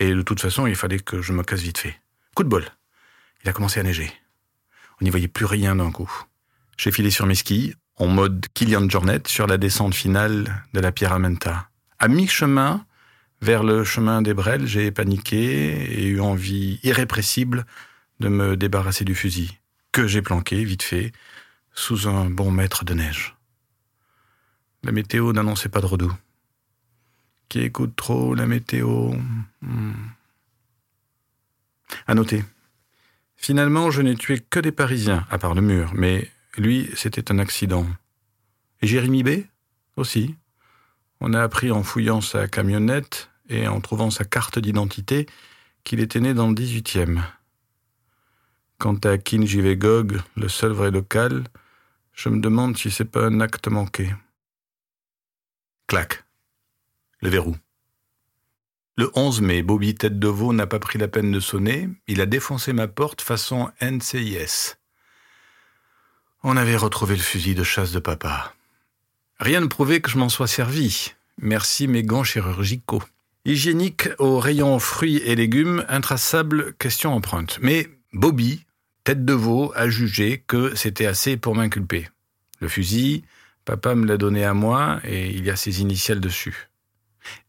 Et 0.00 0.12
de 0.12 0.22
toute 0.22 0.40
façon, 0.40 0.66
il 0.66 0.74
fallait 0.74 0.98
que 0.98 1.22
je 1.22 1.32
me 1.32 1.44
casse 1.44 1.60
vite 1.60 1.78
fait. 1.78 2.00
Coup 2.34 2.42
de 2.42 2.48
bol. 2.48 2.64
Il 3.44 3.48
a 3.48 3.52
commencé 3.52 3.78
à 3.78 3.84
neiger. 3.84 4.12
On 5.00 5.04
n'y 5.04 5.10
voyait 5.10 5.28
plus 5.28 5.44
rien 5.44 5.76
d'un 5.76 5.92
coup. 5.92 6.10
J'ai 6.76 6.90
filé 6.90 7.10
sur 7.10 7.26
mes 7.26 7.36
skis, 7.36 7.76
en 7.94 8.08
mode 8.08 8.44
Kilian 8.54 8.88
Jornet, 8.88 9.20
sur 9.28 9.46
la 9.46 9.56
descente 9.56 9.94
finale 9.94 10.64
de 10.74 10.80
la 10.80 10.90
Pierramenta. 10.90 11.68
À 12.00 12.08
mi-chemin, 12.08 12.84
vers 13.40 13.62
le 13.62 13.84
chemin 13.84 14.20
des 14.20 14.34
Brels, 14.34 14.66
j'ai 14.66 14.90
paniqué 14.90 16.00
et 16.00 16.06
eu 16.08 16.18
envie 16.18 16.80
irrépressible 16.82 17.66
de 18.18 18.26
me 18.26 18.56
débarrasser 18.56 19.04
du 19.04 19.14
fusil, 19.14 19.60
que 19.92 20.08
j'ai 20.08 20.22
planqué, 20.22 20.64
vite 20.64 20.82
fait, 20.82 21.12
sous 21.72 22.08
un 22.08 22.28
bon 22.28 22.50
mètre 22.50 22.84
de 22.84 22.94
neige. 22.94 23.36
La 24.82 24.90
météo 24.90 25.32
n'annonçait 25.32 25.68
pas 25.68 25.80
de 25.80 25.86
redoux. 25.86 26.12
Qui 27.48 27.60
écoute 27.60 27.94
trop 27.96 28.34
la 28.34 28.46
météo 28.46 29.12
hmm. 29.62 29.92
À 32.06 32.14
noter. 32.14 32.44
Finalement, 33.36 33.90
je 33.90 34.02
n'ai 34.02 34.16
tué 34.16 34.40
que 34.40 34.58
des 34.58 34.72
Parisiens, 34.72 35.26
à 35.30 35.38
part 35.38 35.54
le 35.54 35.60
mur, 35.60 35.92
mais 35.94 36.30
lui, 36.56 36.90
c'était 36.96 37.30
un 37.30 37.38
accident. 37.38 37.86
Et 38.82 38.86
Jérémy 38.86 39.22
B 39.22 39.28
Aussi. 39.96 40.34
On 41.20 41.32
a 41.32 41.42
appris 41.42 41.70
en 41.70 41.82
fouillant 41.82 42.20
sa 42.20 42.48
camionnette 42.48 43.30
et 43.48 43.68
en 43.68 43.80
trouvant 43.80 44.10
sa 44.10 44.24
carte 44.24 44.58
d'identité 44.58 45.26
qu'il 45.84 46.00
était 46.00 46.20
né 46.20 46.34
dans 46.34 46.48
le 46.48 46.54
18e. 46.54 47.22
Quant 48.78 48.96
à 49.04 49.16
Kinjivegog, 49.16 50.20
le 50.36 50.48
seul 50.48 50.72
vrai 50.72 50.90
local, 50.90 51.44
je 52.12 52.28
me 52.28 52.40
demande 52.40 52.76
si 52.76 52.90
c'est 52.90 53.06
pas 53.06 53.26
un 53.26 53.40
acte 53.40 53.68
manqué. 53.68 54.14
Clac. 55.86 56.25
Le 57.26 57.32
verrou. 57.32 57.56
Le 58.96 59.10
11 59.16 59.40
mai, 59.40 59.62
Bobby 59.62 59.96
Tête 59.96 60.20
de 60.20 60.28
Veau 60.28 60.52
n'a 60.52 60.68
pas 60.68 60.78
pris 60.78 60.96
la 60.96 61.08
peine 61.08 61.32
de 61.32 61.40
sonner. 61.40 61.88
Il 62.06 62.20
a 62.20 62.26
défoncé 62.26 62.72
ma 62.72 62.86
porte 62.86 63.20
façon 63.20 63.68
NCIS. 63.82 64.76
On 66.44 66.56
avait 66.56 66.76
retrouvé 66.76 67.16
le 67.16 67.22
fusil 67.22 67.56
de 67.56 67.64
chasse 67.64 67.90
de 67.90 67.98
papa. 67.98 68.54
Rien 69.40 69.60
ne 69.60 69.66
prouvait 69.66 70.00
que 70.00 70.08
je 70.08 70.18
m'en 70.18 70.28
sois 70.28 70.46
servi. 70.46 71.14
Merci 71.42 71.88
mes 71.88 72.04
gants 72.04 72.22
chirurgicaux. 72.22 73.02
Hygiénique 73.44 74.08
au 74.20 74.38
rayon 74.38 74.78
fruits 74.78 75.16
et 75.16 75.34
légumes, 75.34 75.84
intraçable 75.88 76.74
question 76.74 77.12
empreinte. 77.12 77.58
Mais 77.60 77.88
Bobby, 78.12 78.66
tête 79.02 79.24
de 79.24 79.34
veau, 79.34 79.72
a 79.74 79.88
jugé 79.88 80.44
que 80.46 80.76
c'était 80.76 81.06
assez 81.06 81.36
pour 81.36 81.56
m'inculper. 81.56 82.08
Le 82.60 82.68
fusil, 82.68 83.24
Papa 83.64 83.96
me 83.96 84.06
l'a 84.06 84.16
donné 84.16 84.44
à 84.44 84.54
moi 84.54 85.00
et 85.02 85.28
il 85.30 85.44
y 85.44 85.50
a 85.50 85.56
ses 85.56 85.80
initiales 85.80 86.20
dessus. 86.20 86.68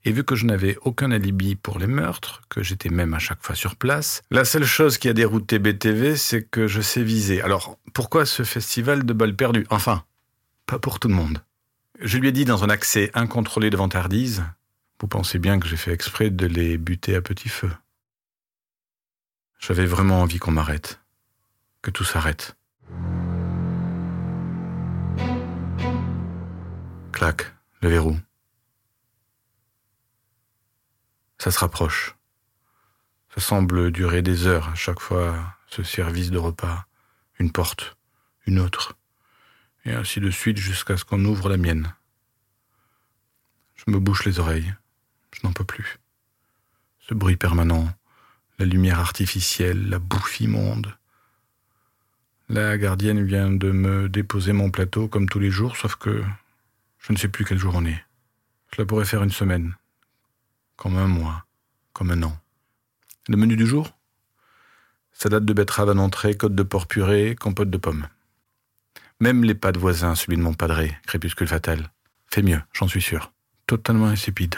Et 0.05 0.11
vu 0.11 0.23
que 0.23 0.35
je 0.35 0.45
n'avais 0.45 0.77
aucun 0.81 1.11
alibi 1.11 1.55
pour 1.55 1.79
les 1.79 1.87
meurtres, 1.87 2.41
que 2.49 2.63
j'étais 2.63 2.89
même 2.89 3.13
à 3.13 3.19
chaque 3.19 3.43
fois 3.43 3.55
sur 3.55 3.75
place, 3.75 4.21
la 4.31 4.45
seule 4.45 4.65
chose 4.65 4.97
qui 4.97 5.09
a 5.09 5.13
dérouté 5.13 5.59
BTV, 5.59 6.15
c'est 6.15 6.43
que 6.43 6.67
je 6.67 6.81
sais 6.81 7.03
viser. 7.03 7.41
Alors, 7.41 7.77
pourquoi 7.93 8.25
ce 8.25 8.43
festival 8.43 9.05
de 9.05 9.13
balles 9.13 9.35
perdues? 9.35 9.67
Enfin, 9.69 10.03
pas 10.65 10.79
pour 10.79 10.99
tout 10.99 11.07
le 11.07 11.13
monde. 11.13 11.43
Je 11.99 12.17
lui 12.17 12.27
ai 12.27 12.31
dit 12.31 12.45
dans 12.45 12.63
un 12.63 12.69
accès 12.69 13.09
incontrôlé 13.13 13.69
de 13.69 13.77
vantardise, 13.77 14.43
vous 14.99 15.07
pensez 15.07 15.39
bien 15.39 15.59
que 15.59 15.67
j'ai 15.67 15.77
fait 15.77 15.91
exprès 15.91 16.29
de 16.29 16.45
les 16.45 16.77
buter 16.77 17.15
à 17.15 17.21
petit 17.21 17.49
feu? 17.49 17.71
J'avais 19.59 19.85
vraiment 19.85 20.21
envie 20.21 20.37
qu'on 20.37 20.51
m'arrête, 20.51 20.99
que 21.81 21.91
tout 21.91 22.03
s'arrête. 22.03 22.55
Clac, 27.11 27.51
le 27.81 27.89
verrou. 27.89 28.17
Ça 31.37 31.51
se 31.51 31.59
rapproche. 31.59 32.15
Ça 33.35 33.41
semble 33.41 33.91
durer 33.91 34.21
des 34.21 34.47
heures 34.47 34.69
à 34.69 34.75
chaque 34.75 34.99
fois, 34.99 35.55
ce 35.67 35.83
service 35.83 36.31
de 36.31 36.37
repas. 36.37 36.85
Une 37.39 37.51
porte, 37.51 37.97
une 38.47 38.59
autre, 38.59 38.97
et 39.85 39.93
ainsi 39.93 40.19
de 40.19 40.31
suite 40.31 40.57
jusqu'à 40.57 40.97
ce 40.97 41.05
qu'on 41.05 41.23
ouvre 41.23 41.49
la 41.49 41.57
mienne. 41.57 41.93
Je 43.75 43.91
me 43.91 43.99
bouche 43.99 44.25
les 44.25 44.39
oreilles. 44.39 44.73
Je 45.33 45.45
n'en 45.45 45.53
peux 45.53 45.63
plus. 45.63 45.99
ce 46.99 47.13
bruit 47.13 47.37
permanent, 47.37 47.87
la 48.59 48.65
lumière 48.65 48.99
artificielle, 48.99 49.89
la 49.89 49.99
bouffe 49.99 50.41
immonde. 50.41 50.97
La 52.49 52.77
gardienne 52.77 53.23
vient 53.23 53.51
de 53.51 53.71
me 53.71 54.09
déposer 54.09 54.51
mon 54.51 54.71
plateau 54.71 55.07
comme 55.07 55.29
tous 55.29 55.39
les 55.39 55.51
jours, 55.51 55.77
sauf 55.77 55.95
que 55.95 56.23
je 56.99 57.13
ne 57.13 57.17
sais 57.17 57.27
plus 57.27 57.45
quel 57.45 57.57
jour 57.57 57.75
on 57.75 57.85
est. 57.85 58.03
Cela 58.73 58.85
pourrait 58.85 59.05
faire 59.05 59.23
une 59.23 59.31
semaine, 59.31 59.75
comme 60.77 60.97
un 60.97 61.07
mois, 61.07 61.45
comme 61.91 62.11
un 62.11 62.23
an. 62.23 62.37
Le 63.27 63.35
menu 63.35 63.57
du 63.57 63.65
jour? 63.65 63.91
Salade 65.11 65.45
de 65.45 65.53
betterave 65.53 65.89
à 65.89 65.99
entrée, 65.99 66.37
côte 66.37 66.55
de 66.55 66.63
porc 66.63 66.87
purée, 66.87 67.35
compote 67.35 67.69
de 67.69 67.77
pommes. 67.77 68.07
Même 69.19 69.43
les 69.43 69.55
pas 69.55 69.71
de 69.71 69.79
voisin, 69.79 70.13
celui 70.13 70.37
de 70.37 70.43
mon 70.43 70.53
padré, 70.53 70.95
crépuscule 71.07 71.47
fatal. 71.47 71.91
Fait 72.27 72.43
mieux, 72.43 72.61
j'en 72.71 72.87
suis 72.87 73.01
sûr. 73.01 73.33
Totalement 73.65 74.05
insipide. 74.05 74.55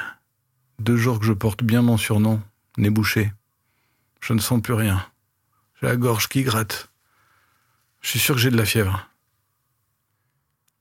Deux 0.79 0.97
jours 0.97 1.19
que 1.19 1.25
je 1.25 1.33
porte 1.33 1.63
bien 1.63 1.81
mon 1.81 1.97
surnom, 1.97 2.41
nez 2.77 2.89
bouché. 2.89 3.31
Je 4.19 4.33
ne 4.33 4.39
sens 4.39 4.61
plus 4.61 4.73
rien. 4.73 5.05
J'ai 5.79 5.87
la 5.87 5.95
gorge 5.95 6.27
qui 6.27 6.43
gratte. 6.43 6.91
Je 8.01 8.09
suis 8.09 8.19
sûr 8.19 8.35
que 8.35 8.41
j'ai 8.41 8.51
de 8.51 8.57
la 8.57 8.65
fièvre. 8.65 9.09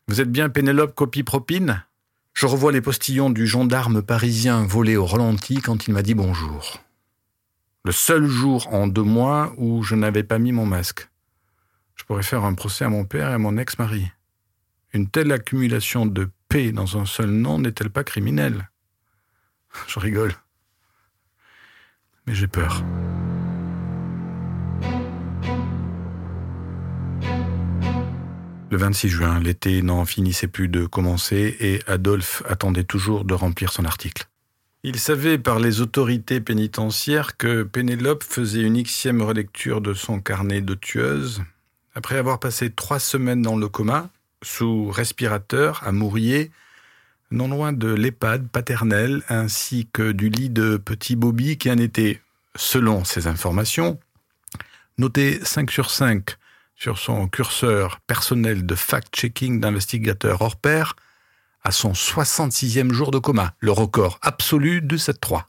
Vous 0.08 0.20
êtes 0.20 0.32
bien 0.32 0.48
Pénélope 0.48 0.94
copie 0.94 1.22
propine 1.22 1.84
Je 2.38 2.46
revois 2.46 2.70
les 2.70 2.80
postillons 2.80 3.30
du 3.30 3.48
gendarme 3.48 4.00
parisien 4.00 4.62
voler 4.62 4.96
au 4.96 5.06
ralenti 5.06 5.60
quand 5.60 5.88
il 5.88 5.92
m'a 5.92 6.02
dit 6.02 6.14
bonjour. 6.14 6.78
Le 7.84 7.90
seul 7.90 8.28
jour 8.28 8.72
en 8.72 8.86
deux 8.86 9.02
mois 9.02 9.52
où 9.56 9.82
je 9.82 9.96
n'avais 9.96 10.22
pas 10.22 10.38
mis 10.38 10.52
mon 10.52 10.64
masque. 10.64 11.08
Je 11.96 12.04
pourrais 12.04 12.22
faire 12.22 12.44
un 12.44 12.54
procès 12.54 12.84
à 12.84 12.90
mon 12.90 13.04
père 13.04 13.30
et 13.30 13.32
à 13.32 13.38
mon 13.38 13.56
ex-mari. 13.56 14.06
Une 14.92 15.08
telle 15.08 15.32
accumulation 15.32 16.06
de 16.06 16.30
P 16.48 16.70
dans 16.70 16.96
un 16.96 17.06
seul 17.06 17.30
nom 17.30 17.58
n'est-elle 17.58 17.90
pas 17.90 18.04
criminelle? 18.04 18.70
Je 19.88 19.98
rigole. 19.98 20.32
Mais 22.28 22.36
j'ai 22.36 22.46
peur. 22.46 22.84
Le 28.70 28.76
26 28.76 29.08
juin, 29.08 29.40
l'été 29.40 29.80
n'en 29.80 30.04
finissait 30.04 30.46
plus 30.46 30.68
de 30.68 30.84
commencer 30.84 31.56
et 31.58 31.80
Adolphe 31.86 32.42
attendait 32.46 32.84
toujours 32.84 33.24
de 33.24 33.32
remplir 33.32 33.72
son 33.72 33.86
article. 33.86 34.26
Il 34.82 34.98
savait 34.98 35.38
par 35.38 35.58
les 35.58 35.80
autorités 35.80 36.40
pénitentiaires 36.40 37.38
que 37.38 37.62
Pénélope 37.62 38.22
faisait 38.22 38.62
une 38.62 38.82
xième 38.82 39.22
relecture 39.22 39.80
de 39.80 39.94
son 39.94 40.20
carnet 40.20 40.60
de 40.60 40.74
tueuse. 40.74 41.42
Après 41.94 42.18
avoir 42.18 42.40
passé 42.40 42.70
trois 42.70 42.98
semaines 42.98 43.40
dans 43.40 43.56
le 43.56 43.68
coma, 43.68 44.10
sous 44.42 44.90
respirateur, 44.90 45.82
à 45.84 45.90
Mourier, 45.90 46.50
non 47.30 47.48
loin 47.48 47.72
de 47.72 47.88
l'EHPAD 47.88 48.48
paternelle 48.48 49.22
ainsi 49.30 49.88
que 49.92 50.12
du 50.12 50.28
lit 50.28 50.50
de 50.50 50.76
petit 50.76 51.16
Bobby 51.16 51.56
qui 51.56 51.70
en 51.70 51.78
était, 51.78 52.20
selon 52.54 53.04
ses 53.04 53.26
informations, 53.28 53.98
noté 54.98 55.40
5 55.42 55.70
sur 55.70 55.90
5 55.90 56.36
sur 56.78 56.96
son 56.96 57.26
curseur 57.26 57.98
personnel 58.06 58.64
de 58.64 58.74
fact-checking 58.76 59.58
d'investigateur 59.58 60.40
hors 60.42 60.56
pair 60.56 60.94
à 61.62 61.72
son 61.72 61.92
66e 61.92 62.92
jour 62.92 63.10
de 63.10 63.18
coma, 63.18 63.54
le 63.58 63.72
record 63.72 64.18
absolu 64.22 64.80
de 64.80 64.96
cette 64.96 65.20
3. 65.20 65.44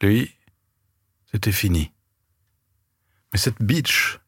Lui, 0.00 0.34
c'était 1.30 1.52
fini. 1.52 1.92
Mais 3.32 3.38
cette 3.38 3.60
bitch, 3.60 4.18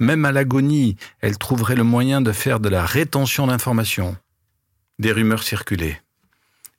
même 0.00 0.24
à 0.24 0.32
l'agonie, 0.32 0.96
elle 1.20 1.38
trouverait 1.38 1.76
le 1.76 1.84
moyen 1.84 2.20
de 2.20 2.32
faire 2.32 2.58
de 2.58 2.68
la 2.68 2.84
rétention 2.84 3.46
d'informations. 3.46 4.16
Des 4.98 5.12
rumeurs 5.12 5.44
circulaient. 5.44 6.02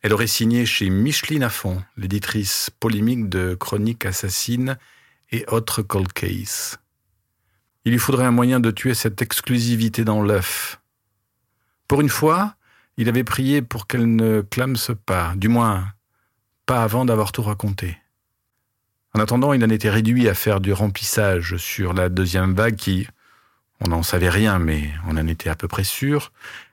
Elle 0.01 0.11
aurait 0.11 0.28
signé 0.28 0.65
chez 0.65 0.89
Micheline 0.89 1.43
Affon, 1.43 1.82
l'éditrice 1.95 2.69
polémique 2.82 3.30
de 3.30 3.55
Chroniques 3.55 4.05
assassines 4.05 4.78
et 5.32 5.45
autres 5.47 5.82
cold 5.82 6.11
cases. 6.11 6.78
Il 7.86 7.91
lui 7.91 7.99
faudrait 7.99 8.25
un 8.25 8.31
moyen 8.31 8.59
de 8.59 8.71
tuer 8.71 8.93
cette 8.93 9.21
exclusivité 9.21 10.03
dans 10.03 10.21
l'œuf. 10.21 10.79
Pour 11.88 12.01
une 12.01 12.09
fois, 12.09 12.55
il 12.97 13.09
avait 13.09 13.23
prié 13.23 13.61
pour 13.61 13.88
qu'elle 13.88 14.15
ne 14.15 14.41
clamse 14.41 14.91
pas, 15.05 15.34
du 15.36 15.47
moins 15.47 15.86
pas 16.65 16.84
avant 16.84 17.03
d'avoir 17.03 17.31
tout 17.31 17.41
raconté. 17.41 17.97
En 19.13 19.19
attendant, 19.19 19.53
il 19.53 19.63
en 19.63 19.69
était 19.69 19.89
réduit 19.89 20.29
à 20.29 20.34
faire 20.34 20.61
du 20.61 20.71
remplissage 20.71 21.57
sur 21.57 21.93
la 21.93 22.09
deuxième 22.09 22.53
vague 22.53 22.75
qui, 22.75 23.07
on 23.81 23.89
n'en 23.89 24.01
savait 24.01 24.29
rien, 24.29 24.59
mais 24.59 24.89
on 25.07 25.17
en 25.17 25.27
était 25.27 25.49
à 25.49 25.55
peu 25.55 25.67
près 25.67 25.84
sûr, 25.84 26.31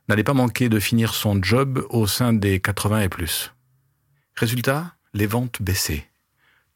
n'allait 0.08 0.24
pas 0.24 0.34
manquer 0.34 0.68
de 0.68 0.80
finir 0.80 1.14
son 1.14 1.42
job 1.42 1.84
au 1.90 2.06
sein 2.06 2.32
des 2.32 2.60
80 2.60 3.00
et 3.02 3.08
plus. 3.08 3.52
Résultat, 4.36 4.94
les 5.12 5.26
ventes 5.26 5.60
baissaient 5.60 6.09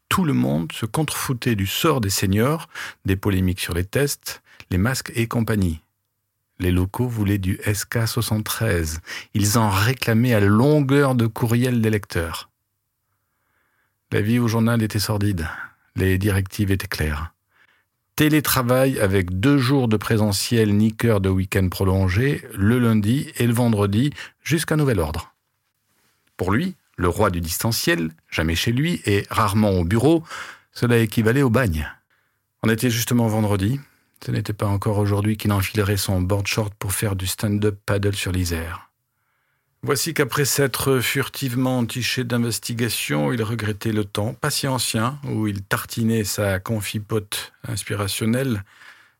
tout 0.09 0.24
le 0.24 0.32
monde 0.32 0.72
se 0.72 0.86
contrefoutait 0.86 1.57
du 1.57 1.66
sort 1.66 2.00
des 2.00 2.11
seniors, 2.11 2.68
des 3.05 3.16
polémiques 3.16 3.61
sur 3.61 3.74
les 3.74 3.84
tests, 3.84 4.42
les 4.70 4.78
masques 4.78 5.12
et 5.14 5.26
compagnie. 5.26 5.80
Les 6.61 6.70
locaux 6.70 7.09
voulaient 7.09 7.38
du 7.38 7.57
SK73. 7.57 8.98
Ils 9.34 9.59
en 9.59 9.70
réclamaient 9.70 10.34
à 10.34 10.40
longueur 10.40 11.14
de 11.14 11.26
courriel 11.26 11.80
des 11.80 11.90
lecteurs. 11.90 12.48
La 14.12 14.20
vie 14.20 14.38
au 14.38 14.46
journal 14.46 14.82
était 14.82 15.00
sordide. 15.00 15.48
Les 15.96 16.18
directives 16.18 16.70
étaient 16.70 16.86
claires. 16.86 17.34
Télétravail 18.16 19.00
avec 19.00 19.40
deux 19.40 19.59
jours 19.59 19.88
de 19.88 19.96
présentiel 19.96 20.76
ni 20.76 20.94
cœur 20.94 21.20
de 21.20 21.28
week-end 21.28 21.68
prolongé, 21.68 22.46
le 22.55 22.78
lundi 22.78 23.32
et 23.36 23.46
le 23.46 23.52
vendredi, 23.52 24.12
jusqu'à 24.44 24.76
nouvel 24.76 25.00
ordre. 25.00 25.34
Pour 26.36 26.52
lui, 26.52 26.76
le 26.97 27.09
roi 27.09 27.30
du 27.30 27.40
distanciel, 27.40 28.11
jamais 28.30 28.55
chez 28.55 28.72
lui 28.72 29.01
et 29.07 29.26
rarement 29.30 29.70
au 29.70 29.84
bureau, 29.84 30.22
cela 30.72 30.99
équivalait 30.99 31.42
au 31.42 31.51
bagne. 31.51 31.88
On 32.62 32.68
était 32.68 32.90
justement 32.90 33.26
vendredi. 33.28 33.80
Ce 34.24 34.30
n'était 34.30 34.53
pas 34.53 34.66
encore 34.66 34.99
aujourd'hui 34.99 35.36
qu'il 35.36 35.53
enfilerait 35.53 35.97
son 35.97 36.20
board 36.20 36.47
short 36.47 36.72
pour 36.74 36.92
faire 36.92 37.14
du 37.14 37.26
stand-up 37.26 37.78
paddle 37.84 38.14
sur 38.14 38.32
l'Isère. 38.32 38.90
Voici 39.82 40.14
qu'après 40.14 40.47
s'être 40.47 41.01
furtivement 41.01 41.80
entiché 41.80 42.24
d'investigation, 42.24 43.34
il 43.34 43.42
regrettait 43.42 43.92
le 43.92 44.07
temps, 44.07 44.32
pas 44.32 44.49
si 44.49 44.66
ancien, 44.66 45.18
où 45.24 45.47
il 45.47 45.61
tartinait 45.61 46.24
sa 46.24 46.59
confipote 46.59 47.53
inspirationnelle 47.68 48.64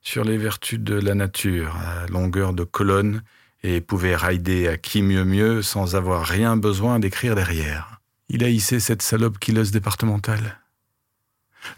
sur 0.01 0.25
les 0.25 0.39
vertus 0.39 0.81
de 0.81 0.95
la 0.95 1.14
nature, 1.14 1.77
à 1.77 2.07
longueur 2.07 2.55
de 2.55 2.64
colonne 2.64 3.22
et 3.65 3.81
pouvait 3.81 4.15
rider 4.15 4.69
à 4.69 4.77
qui 4.77 5.03
mieux 5.03 5.25
mieux 5.25 5.62
sans 5.62 5.97
avoir 5.97 6.25
rien 6.25 6.57
besoin 6.57 6.99
d'écrire 6.99 7.35
derrière. 7.35 8.01
Il 8.29 8.45
haïssait 8.45 8.79
cette 8.79 9.01
salope 9.01 9.39
quileuse 9.39 9.71
départementale. 9.71 10.61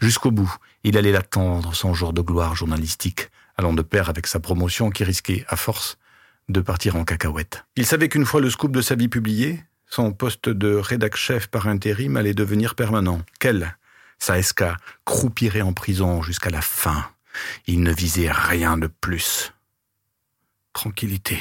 Jusqu'au 0.01 0.31
bout, 0.31 0.53
il 0.83 0.97
allait 0.97 1.13
l'attendre, 1.13 1.73
son 1.73 1.93
jour 1.93 2.11
de 2.11 2.21
gloire 2.21 2.55
journalistique, 2.55 3.29
allant 3.55 3.73
de 3.73 3.81
pair 3.81 4.09
avec 4.09 4.27
sa 4.27 4.41
promotion 4.41 4.89
qui 4.89 5.05
risquait, 5.05 5.45
à 5.47 5.55
force, 5.55 5.97
de 6.49 6.59
partir 6.59 6.97
en 6.97 7.05
cacahuète. 7.05 7.65
Il 7.77 7.85
savait 7.85 8.09
qu'une 8.09 8.25
fois 8.25 8.41
le 8.41 8.49
scoop 8.49 8.73
de 8.73 8.81
sa 8.81 8.95
vie 8.95 9.07
publié, 9.07 9.63
son 9.89 10.11
poste 10.11 10.49
de 10.49 10.75
rédac-chef 10.75 11.47
par 11.47 11.69
intérim 11.69 12.17
allait 12.17 12.33
devenir 12.33 12.75
permanent. 12.75 13.21
Quel 13.39 13.77
Sa 14.19 14.41
SK 14.41 14.65
croupirait 15.05 15.61
en 15.61 15.71
prison 15.71 16.21
jusqu'à 16.21 16.49
la 16.49 16.61
fin. 16.61 17.09
Il 17.65 17.81
ne 17.81 17.93
visait 17.93 18.31
rien 18.31 18.77
de 18.77 18.87
plus. 18.87 19.53
Tranquillité. 20.73 21.39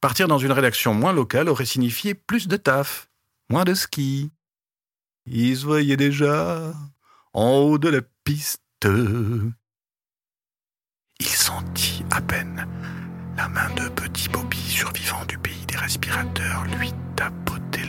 Partir 0.00 0.28
dans 0.28 0.38
une 0.38 0.52
rédaction 0.52 0.94
moins 0.94 1.12
locale 1.12 1.48
aurait 1.48 1.66
signifié 1.66 2.14
plus 2.14 2.48
de 2.48 2.56
taf, 2.56 3.10
moins 3.50 3.64
de 3.64 3.74
ski. 3.74 4.30
Il 5.26 5.56
se 5.56 5.66
voyait 5.66 5.98
déjà 5.98 6.72
en 7.34 7.50
haut 7.58 7.78
de 7.78 7.90
la 7.90 8.00
piste. 8.24 8.62
Il 8.82 9.52
sentit 11.26 12.02
à 12.10 12.22
peine 12.22 12.66
la 13.36 13.48
main 13.48 13.68
de 13.74 13.88
petit 13.90 14.30
Bobby, 14.30 14.58
survivant 14.58 15.24
du 15.26 15.36
pays 15.36 15.66
des 15.66 15.76
respirateurs, 15.76 16.64
lui 16.78 16.92
tapoter 17.14 17.84